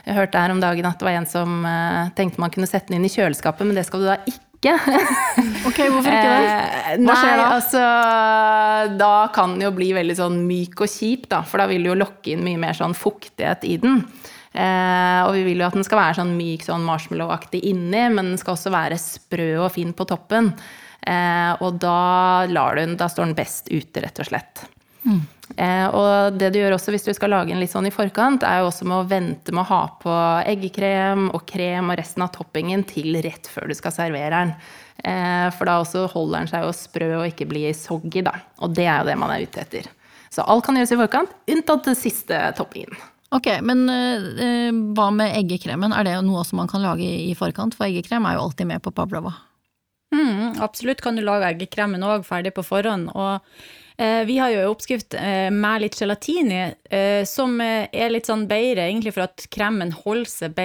Jeg 0.07 0.17
hørte 0.17 0.41
her 0.41 0.55
om 0.55 0.61
dagen 0.63 0.87
at 0.89 1.01
det 1.01 1.05
var 1.09 1.19
en 1.19 1.27
som 1.29 1.65
eh, 1.67 2.13
tenkte 2.17 2.41
man 2.41 2.53
kunne 2.55 2.71
sette 2.71 2.89
den 2.93 3.01
inn 3.01 3.09
i 3.11 3.13
kjøleskapet, 3.13 3.67
men 3.67 3.77
det 3.77 3.85
skal 3.89 4.05
du 4.05 4.09
da 4.13 4.21
ikke. 4.27 4.39
Ok, 5.69 5.79
hvorfor 5.89 6.13
ikke 6.13 6.33
det? 6.35 7.05
Hva 7.07 7.15
skjer 7.17 7.39
nei, 7.39 7.45
altså 7.55 7.81
Da 9.01 9.13
kan 9.33 9.55
den 9.55 9.65
jo 9.65 9.71
bli 9.77 9.87
veldig 9.97 10.17
sånn 10.19 10.37
myk 10.45 10.83
og 10.85 10.91
kjip, 10.93 11.27
da. 11.33 11.41
For 11.49 11.63
da 11.63 11.67
vil 11.71 11.85
du 11.85 11.91
jo 11.93 11.99
lokke 12.01 12.35
inn 12.35 12.43
mye 12.45 12.61
mer 12.61 12.77
sånn 12.77 12.93
fuktighet 12.97 13.65
i 13.69 13.79
den. 13.81 14.03
Eh, 14.51 15.21
og 15.23 15.35
vi 15.37 15.45
vil 15.47 15.63
jo 15.63 15.69
at 15.69 15.77
den 15.79 15.87
skal 15.87 16.01
være 16.01 16.19
sånn 16.19 16.35
myk, 16.39 16.67
sånn 16.67 16.87
marshmallow-aktig 16.89 17.63
inni, 17.71 18.09
men 18.11 18.33
den 18.33 18.41
skal 18.41 18.57
også 18.57 18.73
være 18.75 18.99
sprø 19.01 19.53
og 19.67 19.73
fin 19.77 19.95
på 19.97 20.09
toppen. 20.11 20.53
Eh, 21.07 21.53
og 21.63 21.79
da, 21.81 22.49
lar 22.51 22.77
du 22.77 22.85
den, 22.85 22.99
da 23.01 23.09
står 23.11 23.31
den 23.31 23.39
best 23.39 23.71
ute, 23.71 24.03
rett 24.03 24.21
og 24.21 24.31
slett. 24.33 24.67
Eh, 25.57 25.87
og 25.97 26.37
det 26.39 26.53
du 26.53 26.61
gjør 26.61 26.77
også 26.77 26.93
hvis 26.95 27.07
du 27.09 27.13
skal 27.17 27.33
lage 27.33 27.55
en 27.55 27.61
litt 27.63 27.73
sånn 27.73 27.89
i 27.89 27.95
forkant, 27.95 28.45
er 28.47 28.61
jo 28.61 28.69
også 28.69 28.87
med 28.89 28.99
å 28.99 29.09
vente 29.11 29.55
med 29.55 29.65
å 29.65 29.71
ha 29.71 29.81
på 30.03 30.17
eggekrem 30.51 31.31
og 31.35 31.45
krem 31.49 31.91
og 31.91 31.99
resten 32.01 32.25
av 32.27 32.33
toppingen 32.35 32.85
til 32.89 33.19
rett 33.25 33.49
før 33.51 33.71
du 33.71 33.77
skal 33.79 33.95
servere 33.97 34.35
den. 34.35 34.53
Eh, 35.01 35.47
for 35.57 35.69
da 35.69 35.79
også 35.81 36.05
holder 36.13 36.43
den 36.43 36.53
seg 36.53 36.67
jo 36.67 36.75
sprø 36.77 37.11
og 37.23 37.31
ikke 37.31 37.49
blir 37.51 37.73
soggy, 37.77 38.23
da. 38.27 38.37
Og 38.61 38.77
det 38.77 38.87
er 38.87 39.01
jo 39.01 39.11
det 39.11 39.19
man 39.21 39.33
er 39.35 39.47
ute 39.47 39.65
etter. 39.65 39.89
Så 40.31 40.45
alt 40.47 40.63
kan 40.67 40.77
gjøres 40.79 40.93
i 40.95 41.01
forkant, 41.01 41.33
unntatt 41.51 41.89
den 41.89 41.99
siste 41.99 42.39
toppingen. 42.59 42.95
Ok, 43.31 43.47
men 43.63 43.85
uh, 43.87 44.71
hva 44.97 45.11
med 45.15 45.37
eggekremen? 45.39 45.95
Er 45.95 46.09
det 46.09 46.17
noe 46.27 46.43
som 46.47 46.59
man 46.59 46.71
kan 46.71 46.83
lage 46.83 47.07
i, 47.07 47.31
forkant? 47.39 47.77
For 47.79 47.87
eggekrem 47.87 48.27
er 48.27 48.37
jo 48.37 48.49
alltid 48.49 48.67
med 48.73 48.83
på 48.83 48.93
pavlova. 48.95 49.37
Mm, 50.11 50.59
absolutt 50.59 50.99
kan 51.05 51.15
du 51.15 51.23
lage 51.23 51.53
eggekremen 51.53 52.03
òg 52.03 52.27
ferdig 52.27 52.51
på 52.57 52.65
forhånd. 52.67 53.13
Og 53.15 53.39
eh, 54.03 54.25
vi 54.27 54.41
har 54.43 54.51
jo 54.51 54.65
en 54.65 54.73
oppskrift 54.73 55.15
med 55.55 55.85
litt 55.85 55.95
gelatin 56.01 56.51
i, 56.51 56.65
som 57.31 57.55
er 57.63 58.11
litt 58.11 58.27
sånn 58.27 58.49
bedre 58.51 58.89
egentlig 58.89 59.13
for 59.15 59.29
at 59.29 59.47
kremen 59.55 59.95
holder 59.95 60.33
seg 60.33 60.59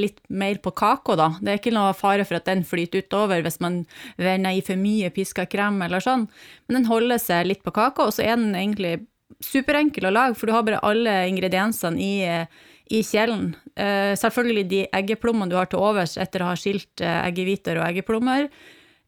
litt 0.00 0.22
mer 0.32 0.56
på 0.64 0.72
kaka, 0.72 1.18
da. 1.20 1.26
Det 1.36 1.52
er 1.52 1.60
ikke 1.60 1.74
noe 1.76 1.92
fare 1.98 2.24
for 2.24 2.40
at 2.40 2.48
den 2.48 2.64
flyter 2.64 3.04
utover 3.04 3.44
hvis 3.44 3.60
man 3.60 3.82
vender 4.16 4.56
i 4.56 4.64
for 4.64 4.80
mye 4.80 5.12
piska 5.12 5.44
krem 5.44 5.82
eller 5.84 6.00
sånn, 6.00 6.24
men 6.64 6.80
den 6.80 6.88
holder 6.88 7.20
seg 7.20 7.50
litt 7.52 7.60
på 7.66 7.76
kaka, 7.76 8.08
og 8.08 8.16
så 8.16 8.24
er 8.24 8.40
den 8.40 8.56
egentlig 8.56 9.02
superenkel 9.42 10.08
å 10.08 10.14
lage, 10.14 10.36
for 10.38 10.48
du 10.48 10.54
har 10.54 10.64
bare 10.66 10.82
alle 10.86 11.14
ingrediensene 11.30 12.00
i, 12.02 12.14
eh, 12.24 12.46
i 12.90 13.02
kjelen. 13.02 13.50
Uh, 13.76 14.14
selvfølgelig 14.16 14.64
de 14.70 14.82
eggeplommene 14.94 15.50
du 15.50 15.56
har 15.58 15.66
til 15.66 15.82
overs 15.82 16.14
etter 16.22 16.40
å 16.40 16.52
ha 16.52 16.58
skilt 16.58 17.02
uh, 17.02 17.26
eggehviter 17.26 17.80
og 17.80 17.88
eggeplommer. 17.88 18.46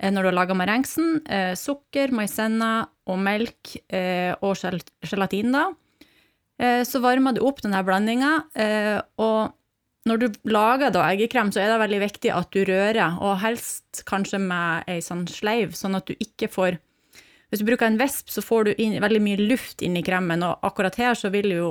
uh, 0.03 0.11
når 0.11 0.23
du 0.23 0.29
har 0.29 0.39
laga 0.41 0.55
marengsen, 0.55 1.21
sukker, 1.59 2.11
maisenna 2.15 2.89
og 3.09 3.19
melk 3.19 3.73
og 4.45 4.53
gel 4.61 4.79
gelatin, 5.03 5.51
da. 5.51 5.65
Så 6.87 7.01
varmer 7.03 7.35
du 7.35 7.41
opp 7.43 7.63
denne 7.65 7.81
blandinga, 7.83 8.31
og 9.19 9.57
når 10.07 10.21
du 10.23 10.27
lager 10.51 10.93
da 10.95 11.05
eggekrem, 11.11 11.51
så 11.51 11.63
er 11.63 11.73
det 11.73 11.81
veldig 11.83 12.01
viktig 12.05 12.31
at 12.35 12.51
du 12.55 12.63
rører, 12.69 13.19
og 13.19 13.41
helst 13.43 14.05
kanskje 14.07 14.39
med 14.43 14.87
ei 14.91 15.01
sånn 15.05 15.27
sleiv, 15.31 15.75
sånn 15.75 15.99
at 15.99 16.07
du 16.07 16.15
ikke 16.15 16.51
får 16.53 16.79
Hvis 17.49 17.63
du 17.63 17.69
bruker 17.69 17.89
en 17.89 17.99
vesp, 18.01 18.29
så 18.29 18.45
får 18.45 18.65
du 18.65 18.73
inn 18.77 18.99
veldig 19.01 19.21
mye 19.25 19.41
luft 19.41 19.83
inn 19.85 19.97
i 19.97 20.05
kremen, 20.05 20.43
og 20.45 20.65
akkurat 20.67 20.99
her 21.01 21.17
så 21.17 21.31
vil 21.33 21.49
du 21.49 21.57
jo 21.57 21.71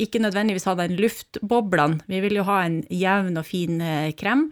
ikke 0.00 0.22
nødvendigvis 0.22 0.66
ha 0.66 0.74
den 0.78 0.96
luftboblene. 0.98 2.00
Vi 2.08 2.20
vil 2.24 2.38
jo 2.40 2.46
ha 2.48 2.62
en 2.66 2.80
jevn 2.90 3.36
og 3.38 3.46
fin 3.46 3.80
eh, 3.84 4.14
krem. 4.18 4.48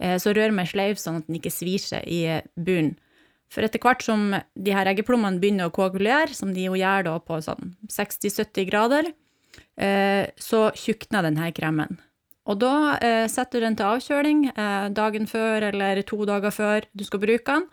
Eh, 0.00 0.16
Så 0.18 0.32
rør 0.34 0.54
med 0.54 0.70
sleiv 0.70 0.98
sånn 1.00 1.20
at 1.20 1.28
den 1.28 1.38
ikke 1.38 1.52
svir 1.52 1.82
seg 1.82 2.08
i 2.08 2.22
eh, 2.38 2.46
bunnen. 2.56 2.96
For 3.52 3.64
etter 3.64 3.80
hvert 3.80 4.02
som 4.04 4.34
de 4.36 4.72
her 4.76 4.88
eggeplommene 4.90 5.40
begynner 5.40 5.70
å 5.70 5.72
koagulere, 5.72 6.34
som 6.36 6.50
de 6.52 6.66
jo 6.66 6.74
gjør 6.76 7.06
da 7.06 7.14
på 7.24 7.38
sånn 7.40 7.70
60-70 7.88 8.66
grader, 8.68 9.08
så 10.36 10.58
tjukner 10.76 11.24
denne 11.24 11.46
kremen. 11.56 11.96
Og 12.44 12.58
da 12.60 12.98
setter 13.32 13.56
du 13.56 13.64
den 13.64 13.78
til 13.78 13.88
avkjøling 13.88 14.42
dagen 14.92 15.24
før 15.30 15.64
eller 15.70 16.02
to 16.04 16.18
dager 16.28 16.52
før 16.52 16.84
du 16.92 17.06
skal 17.08 17.22
bruke 17.24 17.56
den, 17.56 17.64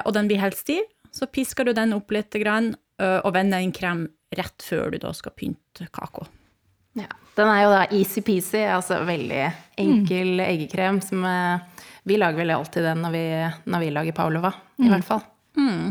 og 0.00 0.08
den 0.16 0.32
blir 0.32 0.40
helt 0.40 0.56
stiv. 0.56 0.88
Så 1.12 1.26
pisker 1.32 1.64
du 1.68 1.72
den 1.76 1.92
opp 1.96 2.10
litt 2.14 2.30
grann, 2.40 2.74
eh, 3.00 3.18
og 3.24 3.32
vender 3.34 3.62
inn 3.64 3.72
krem 3.72 4.06
rett 4.36 4.62
før 4.62 4.90
du 4.92 4.98
da 5.02 5.12
skal 5.16 5.32
pynte 5.38 5.88
kaka. 5.94 6.26
Ja. 6.98 7.08
Den 7.38 7.46
er 7.48 7.62
jo 7.62 7.70
da 7.70 7.82
easy-peasy, 7.94 8.64
altså 8.74 8.98
veldig 9.06 9.42
enkel 9.78 10.40
eggekrem 10.42 10.98
som 11.04 11.22
eh, 11.24 11.60
Vi 12.08 12.16
lager 12.18 12.40
vel 12.40 12.50
alltid 12.50 12.82
den 12.82 13.02
når 13.04 13.12
vi, 13.14 13.24
når 13.70 13.82
vi 13.84 13.90
lager 13.94 14.16
pavlova, 14.16 14.52
i 14.80 14.88
hvert 14.90 15.04
fall. 15.06 15.22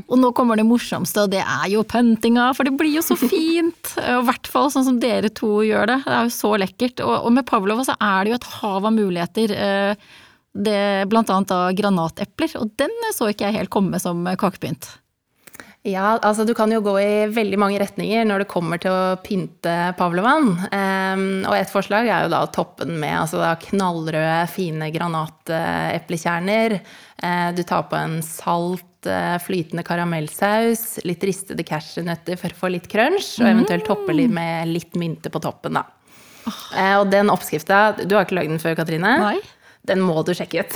Og 0.08 0.16
nå 0.20 0.30
kommer 0.36 0.56
det 0.56 0.64
morsomste, 0.66 1.26
og 1.26 1.32
det 1.34 1.42
er 1.44 1.66
jo 1.74 1.82
pyntinga, 1.84 2.50
for 2.56 2.64
det 2.64 2.76
blir 2.80 2.94
jo 2.98 3.02
så 3.04 3.18
fint. 3.22 3.92
Og 4.00 4.22
I 4.22 4.28
hvert 4.30 4.48
fall 4.48 4.70
sånn 4.72 4.86
som 4.88 5.00
dere 5.02 5.30
to 5.36 5.60
gjør 5.68 5.88
det. 5.92 5.98
Det 6.06 6.14
er 6.16 6.30
jo 6.30 6.34
så 6.38 6.54
lekkert. 6.62 7.04
Og, 7.04 7.16
og 7.28 7.34
med 7.36 7.46
pavlova 7.50 7.84
så 7.88 7.96
er 8.00 8.24
det 8.24 8.32
jo 8.32 8.38
et 8.40 8.48
hav 8.62 8.88
av 8.88 8.96
muligheter. 8.96 9.52
eh, 9.56 10.08
Det, 10.58 10.80
blant 11.12 11.30
annet 11.30 11.52
da 11.52 11.60
granatepler, 11.78 12.56
og 12.58 12.72
den 12.82 12.94
så 13.14 13.28
ikke 13.30 13.46
jeg 13.52 13.60
helt 13.60 13.70
komme 13.74 14.00
som 14.02 14.24
kakepynt. 14.40 14.88
Ja, 15.88 16.18
altså 16.20 16.44
du 16.44 16.52
kan 16.58 16.72
jo 16.74 16.82
gå 16.84 16.98
i 17.00 17.28
veldig 17.32 17.58
mange 17.62 17.80
retninger 17.80 18.26
når 18.28 18.44
det 18.44 18.50
kommer 18.52 18.80
til 18.82 18.92
å 18.92 19.16
pynte 19.24 19.76
pavlovan. 19.96 20.50
Um, 20.68 21.28
og 21.48 21.56
et 21.56 21.72
forslag 21.72 22.10
er 22.12 22.26
jo 22.26 22.34
da 22.34 22.42
å 22.44 22.50
toppe 22.52 22.88
den 22.90 23.00
med 23.00 23.16
altså 23.22 23.40
da 23.40 23.54
knallrøde, 23.62 24.42
fine 24.52 24.90
granateplekjerner. 24.92 26.80
Uh, 27.24 27.50
du 27.56 27.64
tar 27.64 27.88
på 27.88 27.96
en 28.00 28.20
salt, 28.26 29.08
uh, 29.08 29.38
flytende 29.44 29.86
karamellsaus, 29.88 31.00
litt 31.08 31.24
ristede 31.24 31.64
cashewnøtter 31.68 32.40
for 32.42 32.52
å 32.52 32.62
få 32.66 32.74
litt 32.76 32.92
crunch, 32.92 33.38
og 33.40 33.48
eventuelt 33.48 33.88
toppe 33.88 34.18
litt 34.18 34.34
med 34.36 34.74
litt 34.74 35.00
mynte 35.00 35.32
på 35.32 35.44
toppen, 35.46 35.80
da. 35.80 35.88
Uh, 36.48 36.98
og 37.02 37.10
den 37.12 37.28
oppskrifta 37.28 38.06
Du 38.08 38.14
har 38.16 38.24
ikke 38.24 38.38
lagd 38.38 38.54
den 38.54 38.62
før, 38.64 38.76
Katrine? 38.80 39.16
Nei. 39.24 39.40
Den 39.88 40.02
må 40.04 40.20
du 40.28 40.34
sjekke 40.36 40.66
ut. 40.66 40.74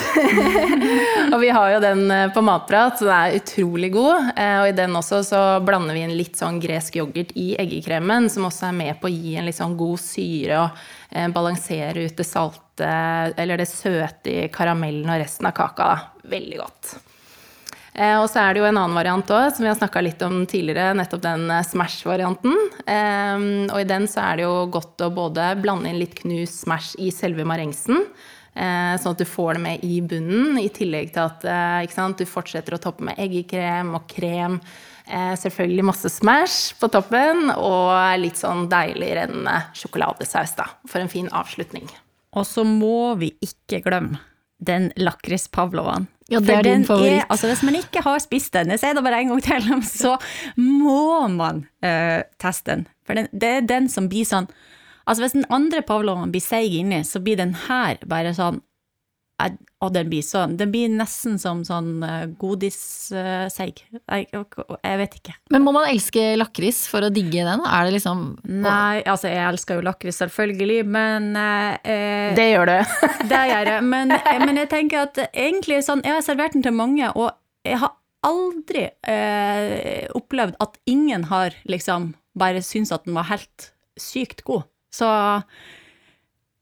og 1.33 1.37
vi 1.41 1.49
har 1.51 1.73
jo 1.73 1.81
den 1.83 2.05
eh, 2.13 2.29
på 2.31 2.43
Matprat, 2.45 2.95
så 2.99 3.09
den 3.09 3.17
er 3.17 3.35
utrolig 3.41 3.91
god. 3.91 4.31
Eh, 4.39 4.55
Og 4.61 4.69
i 4.69 4.77
den 4.77 4.95
også 4.95 5.19
så 5.27 5.41
blander 5.67 5.97
vi 5.97 6.05
inn 6.05 6.15
litt 6.15 6.39
sånn 6.39 6.61
gresk 6.63 6.95
yoghurt 7.01 7.33
i 7.35 7.51
eggekremen, 7.59 8.29
som 8.31 8.47
også 8.47 8.69
er 8.69 8.79
med 8.79 9.01
på 9.01 9.09
å 9.09 9.13
gi 9.13 9.35
en 9.35 9.49
litt 9.49 9.59
sånn 9.59 9.75
god 9.79 9.99
syre 9.99 10.63
og 10.63 10.81
eh, 11.11 11.27
balansere 11.35 12.07
ut 12.07 12.15
det 12.15 12.27
salte, 12.27 12.89
eller 13.35 13.59
det 13.59 13.67
søte 13.69 14.31
i 14.31 14.49
karamellen 14.53 15.11
og 15.11 15.19
resten 15.19 15.51
av 15.51 15.57
kaka. 15.59 15.93
Veldig 16.31 16.61
godt. 16.63 16.93
Og 17.91 18.23
så 18.31 18.39
er 18.39 18.53
det 18.55 18.61
jo 18.61 18.65
en 18.69 18.77
annen 18.79 18.95
variant 18.95 19.31
òg, 19.35 19.49
som 19.51 19.65
vi 19.65 19.67
har 19.67 19.75
snakka 19.75 19.99
litt 19.99 20.21
om 20.23 20.45
tidligere, 20.47 20.93
nettopp 20.95 21.25
den 21.25 21.43
Smash-varianten. 21.67 22.55
Og 23.67 23.75
i 23.81 23.87
den 23.89 24.07
så 24.07 24.23
er 24.23 24.39
det 24.39 24.45
jo 24.45 24.53
godt 24.71 25.03
å 25.03 25.09
både 25.11 25.49
blande 25.59 25.91
inn 25.91 25.99
litt 25.99 26.15
knust 26.21 26.63
Smash 26.63 26.95
i 27.03 27.11
selve 27.11 27.43
marengsen, 27.45 27.99
sånn 28.99 29.15
at 29.15 29.21
du 29.21 29.27
får 29.27 29.55
det 29.55 29.63
med 29.63 29.83
i 29.87 29.99
bunnen, 30.03 30.57
i 30.59 30.69
tillegg 30.73 31.13
til 31.15 31.23
at 31.23 31.45
eh, 31.47 31.83
ikke 31.85 31.97
sant, 31.97 32.19
du 32.19 32.27
fortsetter 32.27 32.75
å 32.75 32.81
toppe 32.83 33.05
med 33.07 33.19
eggekrem 33.21 33.93
og 33.95 34.07
krem. 34.11 34.59
Eh, 35.07 35.33
selvfølgelig 35.39 35.85
masse 35.87 36.11
Smash 36.11 36.75
på 36.79 36.89
toppen, 36.91 37.49
og 37.55 37.95
litt 38.21 38.39
sånn 38.39 38.67
deilig 38.71 39.13
rennende 39.17 39.57
sjokoladesaus, 39.77 40.55
da, 40.59 40.67
for 40.87 41.03
en 41.03 41.11
fin 41.11 41.31
avslutning. 41.31 41.87
Og 42.35 42.45
så 42.47 42.63
må 42.67 43.15
vi 43.19 43.33
ikke 43.43 43.81
glemme 43.87 44.21
den 44.61 44.91
lakrispavlovaen. 44.99 46.05
Ja, 46.31 46.39
det 46.39 46.53
er 46.53 46.63
din 46.63 46.85
favoritt. 46.85 47.09
favoritt. 47.09 47.31
altså 47.33 47.47
Hvis 47.49 47.63
man 47.67 47.75
ikke 47.75 48.03
har 48.05 48.19
spist 48.23 48.53
den, 48.53 48.69
jeg 48.71 48.79
sier 48.79 48.95
det 48.95 49.03
bare 49.03 49.19
en 49.19 49.33
gang 49.33 49.41
til, 49.43 49.71
så 50.03 50.15
må 50.55 51.27
man 51.33 51.65
uh, 51.83 52.21
teste 52.39 52.71
den. 52.71 52.85
For 53.07 53.17
den, 53.17 53.27
det 53.33 53.49
er 53.57 53.65
den 53.67 53.89
som 53.91 54.07
blir 54.11 54.27
sånn 54.27 54.47
Altså 55.05 55.23
Hvis 55.25 55.37
den 55.37 55.47
andre 55.53 55.81
pavloven 55.85 56.33
blir 56.33 56.43
seig 56.43 56.73
inni, 56.77 57.01
så 57.07 57.21
blir 57.23 57.39
den 57.39 57.55
her 57.67 57.99
bare 58.09 58.33
sånn 58.37 58.59
eh, 59.41 59.55
Og 59.81 59.93
den 59.95 60.09
blir 60.11 60.23
sånn 60.25 60.57
Den 60.59 60.71
blir 60.73 60.91
nesten 60.93 61.39
som 61.41 61.63
sånn 61.65 62.03
uh, 62.05 62.27
godisseig. 62.41 63.81
jeg, 63.97 64.27
jeg 64.31 64.99
vet 65.01 65.17
ikke. 65.17 65.35
Men 65.53 65.65
må 65.65 65.73
man 65.75 65.89
elske 65.89 66.35
lakris 66.37 66.83
for 66.91 67.07
å 67.07 67.11
digge 67.13 67.45
den? 67.47 67.65
Er 67.65 67.87
det 67.87 67.95
liksom 67.97 68.25
Nei, 68.45 69.01
altså 69.01 69.31
jeg 69.31 69.41
elsker 69.47 69.79
jo 69.79 69.87
lakris, 69.87 70.21
selvfølgelig, 70.21 70.83
men 70.85 71.31
eh, 71.39 71.79
eh, 71.83 72.27
Det 72.37 72.49
gjør 72.51 72.73
du. 72.73 72.77
Det 73.31 73.41
gjør 73.51 73.73
jeg, 73.73 73.87
men, 73.89 74.13
men 74.45 74.61
jeg 74.63 74.71
tenker 74.71 75.07
at 75.07 75.23
egentlig 75.31 75.81
sånn, 75.87 76.05
jeg 76.05 76.19
har 76.19 76.25
servert 76.25 76.57
den 76.57 76.65
til 76.65 76.77
mange, 76.77 77.09
og 77.15 77.31
jeg 77.65 77.81
har 77.81 77.95
aldri 78.25 78.87
eh, 79.09 80.05
opplevd 80.17 80.57
at 80.61 80.77
ingen 80.89 81.25
har 81.31 81.55
liksom 81.69 82.11
bare 82.37 82.61
syntes 82.63 82.93
at 82.95 83.07
den 83.07 83.17
var 83.17 83.27
helt 83.31 83.71
sykt 83.99 84.43
god. 84.47 84.67
Så 84.91 85.07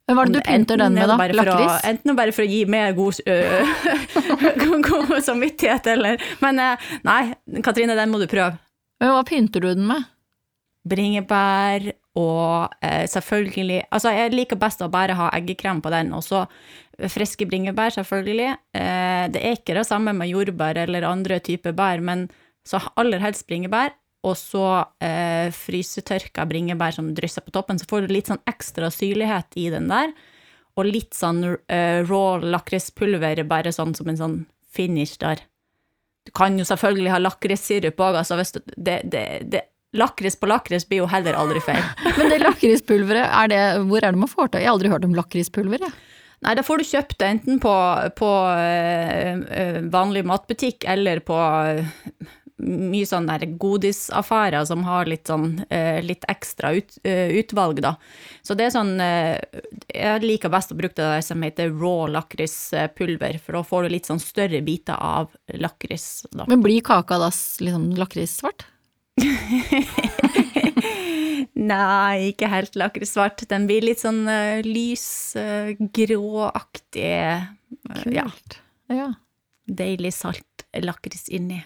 Men 0.10 0.18
hva 0.18 0.24
er 0.24 0.32
det 0.32 0.40
du 0.40 0.46
pynter 0.46 0.82
den 0.82 0.98
med, 0.98 1.10
da? 1.10 1.18
Lakris? 1.38 1.86
Enten 1.90 2.18
bare 2.18 2.34
for 2.36 2.46
å 2.46 2.50
gi 2.50 2.64
mer 2.70 2.94
god, 2.98 3.22
god 4.90 5.18
samvittighet, 5.26 5.90
eller 5.96 6.22
Men 6.44 6.62
øh, 6.66 6.90
nei, 7.08 7.22
Katrine, 7.66 7.98
den 7.98 8.14
må 8.14 8.22
du 8.22 8.30
prøve. 8.30 8.58
Men 9.00 9.16
hva 9.16 9.26
pynter 9.28 9.64
du 9.64 9.72
den 9.72 9.88
med? 9.90 10.08
Bringebær 10.90 11.92
og 12.18 12.74
eh, 12.82 13.06
selvfølgelig 13.08 13.84
Altså, 13.94 14.14
jeg 14.16 14.34
liker 14.34 14.60
best 14.60 14.82
å 14.82 14.90
bare 14.92 15.16
ha 15.18 15.30
eggekrem 15.38 15.82
på 15.84 15.92
den, 15.94 16.14
og 16.16 16.24
så 16.26 16.46
friske 17.08 17.46
bringebær, 17.48 17.94
selvfølgelig. 17.96 18.56
Eh, 18.76 19.26
det 19.32 19.44
er 19.44 19.58
ikke 19.58 19.78
det 19.78 19.86
samme 19.88 20.14
med 20.16 20.32
jordbær 20.32 20.82
eller 20.84 21.08
andre 21.08 21.40
typer 21.44 21.76
bær, 21.76 22.04
men 22.04 22.28
så 22.68 22.82
aller 23.00 23.22
helst 23.24 23.48
bringebær. 23.48 23.94
Og 24.28 24.36
så 24.36 24.66
eh, 25.04 25.48
frysetørka 25.56 26.44
bringebær 26.50 26.98
som 26.98 27.14
drysser 27.16 27.46
på 27.46 27.54
toppen, 27.56 27.80
så 27.80 27.88
får 27.88 28.06
du 28.06 28.14
litt 28.14 28.32
sånn 28.32 28.42
ekstra 28.50 28.90
syrlighet 28.92 29.56
i 29.60 29.70
den 29.72 29.88
der. 29.92 30.12
Og 30.80 30.90
litt 30.90 31.16
sånn 31.16 31.44
eh, 31.48 32.02
raw 32.04 32.44
lakrispulver, 32.44 33.44
bare 33.48 33.72
sånn 33.76 33.96
som 33.96 34.12
en 34.12 34.20
sånn 34.20 34.38
finish 34.76 35.22
der. 35.24 35.46
Du 36.28 36.34
kan 36.36 36.60
jo 36.60 36.68
selvfølgelig 36.68 37.14
ha 37.14 37.22
lakrissirup 37.24 38.02
òg, 38.04 38.20
altså 38.22 38.38
hvis 38.40 38.58
du 38.58 38.62
det, 38.76 39.02
det, 39.10 39.26
det 39.50 39.66
Lakris 39.98 40.36
på 40.38 40.46
lakris 40.46 40.84
blir 40.86 41.00
jo 41.02 41.08
heller 41.10 41.34
aldri 41.34 41.62
feil. 41.66 41.82
Men 42.20 42.30
det 42.30 42.44
lakrispulveret, 42.44 43.26
er 43.26 43.50
det, 43.50 43.62
hvor 43.90 44.04
er 44.04 44.14
det 44.14 44.22
man 44.22 44.30
får 44.30 44.52
tak 44.52 44.60
i? 44.60 44.66
Jeg 44.68 44.70
har 44.70 44.78
aldri 44.78 44.92
hørt 44.92 45.08
om 45.08 45.16
lakrispulver, 45.18 45.82
jeg. 45.88 45.96
Nei, 46.46 46.54
da 46.56 46.64
får 46.64 46.80
du 46.80 46.88
kjøpt 46.88 47.18
det 47.20 47.30
enten 47.34 47.58
på, 47.60 47.72
på 48.16 48.28
øh, 48.48 49.80
vanlig 49.92 50.22
matbutikk 50.30 50.86
eller 50.88 51.20
på 51.26 51.36
øh, 51.36 51.82
mye 52.60 53.08
sånn 53.08 53.30
der 53.30 53.46
godisaffærer 53.62 54.66
som 54.68 54.84
har 54.88 55.10
litt 55.10 55.30
sånn 55.32 55.62
øh, 55.66 56.00
litt 56.06 56.26
ekstra 56.32 56.74
ut, 56.78 56.98
utvalg, 57.04 57.82
da. 57.84 57.96
Så 58.46 58.56
det 58.58 58.68
er 58.68 58.74
sånn 58.74 58.96
Jeg 59.00 60.24
liker 60.24 60.52
best 60.52 60.74
å 60.74 60.78
bruke 60.78 60.98
det 60.98 61.08
der 61.08 61.24
som 61.26 61.44
heter 61.46 61.72
raw 61.72 62.10
lakrispulver, 62.12 63.40
for 63.44 63.60
da 63.60 63.64
får 63.66 63.86
du 63.86 63.96
litt 63.96 64.10
sånn 64.10 64.22
større 64.24 64.62
biter 64.66 65.00
av 65.00 65.32
lakris. 65.56 66.26
Men 66.48 66.64
blir 66.66 66.82
kaka 66.86 67.20
da 67.22 67.32
liksom 67.32 67.92
lakrissvart? 68.00 68.68
Nei, 71.60 72.32
ikke 72.32 72.50
helt 72.52 72.78
lakrissvart. 72.80 73.44
Den 73.52 73.68
blir 73.70 73.84
litt 73.86 74.02
sånn 74.04 74.24
uh, 74.30 74.60
lys, 74.66 75.36
uh, 75.40 75.72
gråaktig. 75.78 77.16
Uh, 77.90 78.06
ja. 78.14 78.28
ja. 78.94 79.10
Deilig 79.68 80.14
salt 80.18 80.66
lakris 80.86 81.28
inni. 81.34 81.62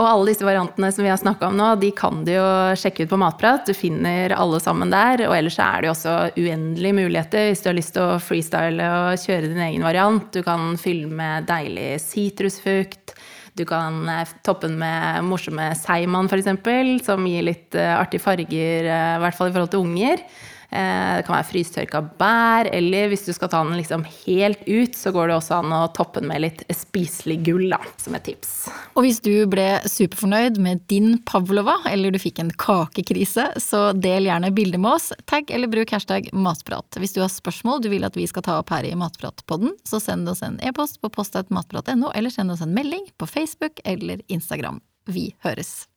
Og 0.00 0.06
alle 0.08 0.30
disse 0.30 0.46
variantene 0.46 0.88
som 0.94 1.04
vi 1.04 1.10
har 1.12 1.18
snakka 1.20 1.50
om 1.50 1.58
nå, 1.58 1.74
de 1.82 1.90
kan 1.92 2.22
du 2.24 2.32
jo 2.32 2.44
sjekke 2.78 3.04
ut 3.04 3.10
på 3.12 3.18
Matprat. 3.20 3.66
Du 3.68 3.76
finner 3.76 4.32
alle 4.32 4.60
sammen 4.64 4.92
der. 4.92 5.26
Og 5.26 5.34
ellers 5.36 5.58
er 5.60 5.82
det 5.82 5.90
jo 5.90 5.92
også 5.92 6.14
uendelige 6.40 6.96
muligheter 6.96 7.50
hvis 7.50 7.60
du 7.60 7.68
har 7.68 7.76
lyst 7.76 7.92
til 7.98 8.06
å 8.06 8.20
freestyle 8.24 8.86
og 8.96 9.20
kjøre 9.20 9.50
din 9.50 9.60
egen 9.66 9.84
variant. 9.84 10.30
Du 10.32 10.40
kan 10.46 10.72
fylle 10.80 11.10
med 11.12 11.50
deilig 11.50 11.90
sitrusfukt. 12.00 13.12
Du 13.58 13.66
kan 13.68 14.06
eh, 14.08 14.32
toppe 14.46 14.70
den 14.70 14.78
med 14.80 15.26
morsomme 15.26 15.72
seigmann, 15.76 16.30
f.eks., 16.30 17.04
som 17.04 17.26
gir 17.28 17.44
litt 17.44 17.76
uh, 17.76 17.98
artige 17.98 18.22
farger, 18.22 18.86
uh, 18.86 19.16
i 19.18 19.22
hvert 19.24 19.36
fall 19.36 19.50
i 19.50 19.54
forhold 19.56 19.72
til 19.74 19.84
unger. 19.84 20.22
Uh, 20.70 21.18
det 21.18 21.24
kan 21.26 21.36
være 21.36 21.48
frystørka 21.48 22.02
bær, 22.20 22.70
eller 22.70 23.10
hvis 23.10 23.26
du 23.26 23.32
skal 23.34 23.50
ta 23.52 23.62
den 23.66 23.78
liksom 23.78 24.04
helt 24.22 24.62
ut, 24.68 24.94
så 24.96 25.12
går 25.14 25.30
det 25.30 25.36
også 25.38 25.58
an 25.60 25.74
å 25.74 25.82
toppe 25.96 26.22
den 26.22 26.30
med 26.30 26.44
litt 26.44 26.62
spiselig 26.74 27.40
gull, 27.48 27.66
da, 27.72 27.80
som 28.00 28.14
et 28.16 28.26
tips. 28.28 28.52
Og 28.94 29.04
hvis 29.06 29.20
du 29.24 29.32
ble 29.50 29.66
superfornøyd 29.90 30.60
med 30.62 30.84
din 30.90 31.18
pavlova, 31.26 31.80
eller 31.90 32.14
du 32.14 32.20
fikk 32.22 32.40
en 32.42 32.52
kakekrise, 32.54 33.48
så 33.60 33.82
del 33.96 34.30
gjerne 34.30 34.52
bilde 34.54 34.80
med 34.80 34.94
oss. 34.94 35.10
Tagg 35.30 35.50
eller 35.50 35.70
bruk 35.70 35.92
hashtag 35.94 36.30
matprat. 36.36 37.00
Hvis 37.00 37.16
du 37.16 37.22
har 37.24 37.32
spørsmål 37.32 37.82
du 37.82 37.90
vil 37.92 38.06
at 38.06 38.18
vi 38.18 38.28
skal 38.30 38.46
ta 38.46 38.58
opp 38.60 38.70
her 38.74 38.86
i 38.86 38.94
Matpratpodden, 38.98 39.74
så 39.88 40.00
send 40.02 40.28
oss 40.30 40.44
en 40.46 40.60
e-post 40.64 41.00
på 41.02 41.10
postatmatprat.no, 41.14 42.12
eller 42.14 42.30
send 42.30 42.54
oss 42.54 42.64
en 42.64 42.74
melding 42.76 43.10
på 43.18 43.26
Facebook 43.30 43.82
eller 43.84 44.22
Instagram. 44.28 44.82
Vi 45.10 45.32
høres! 45.42 45.89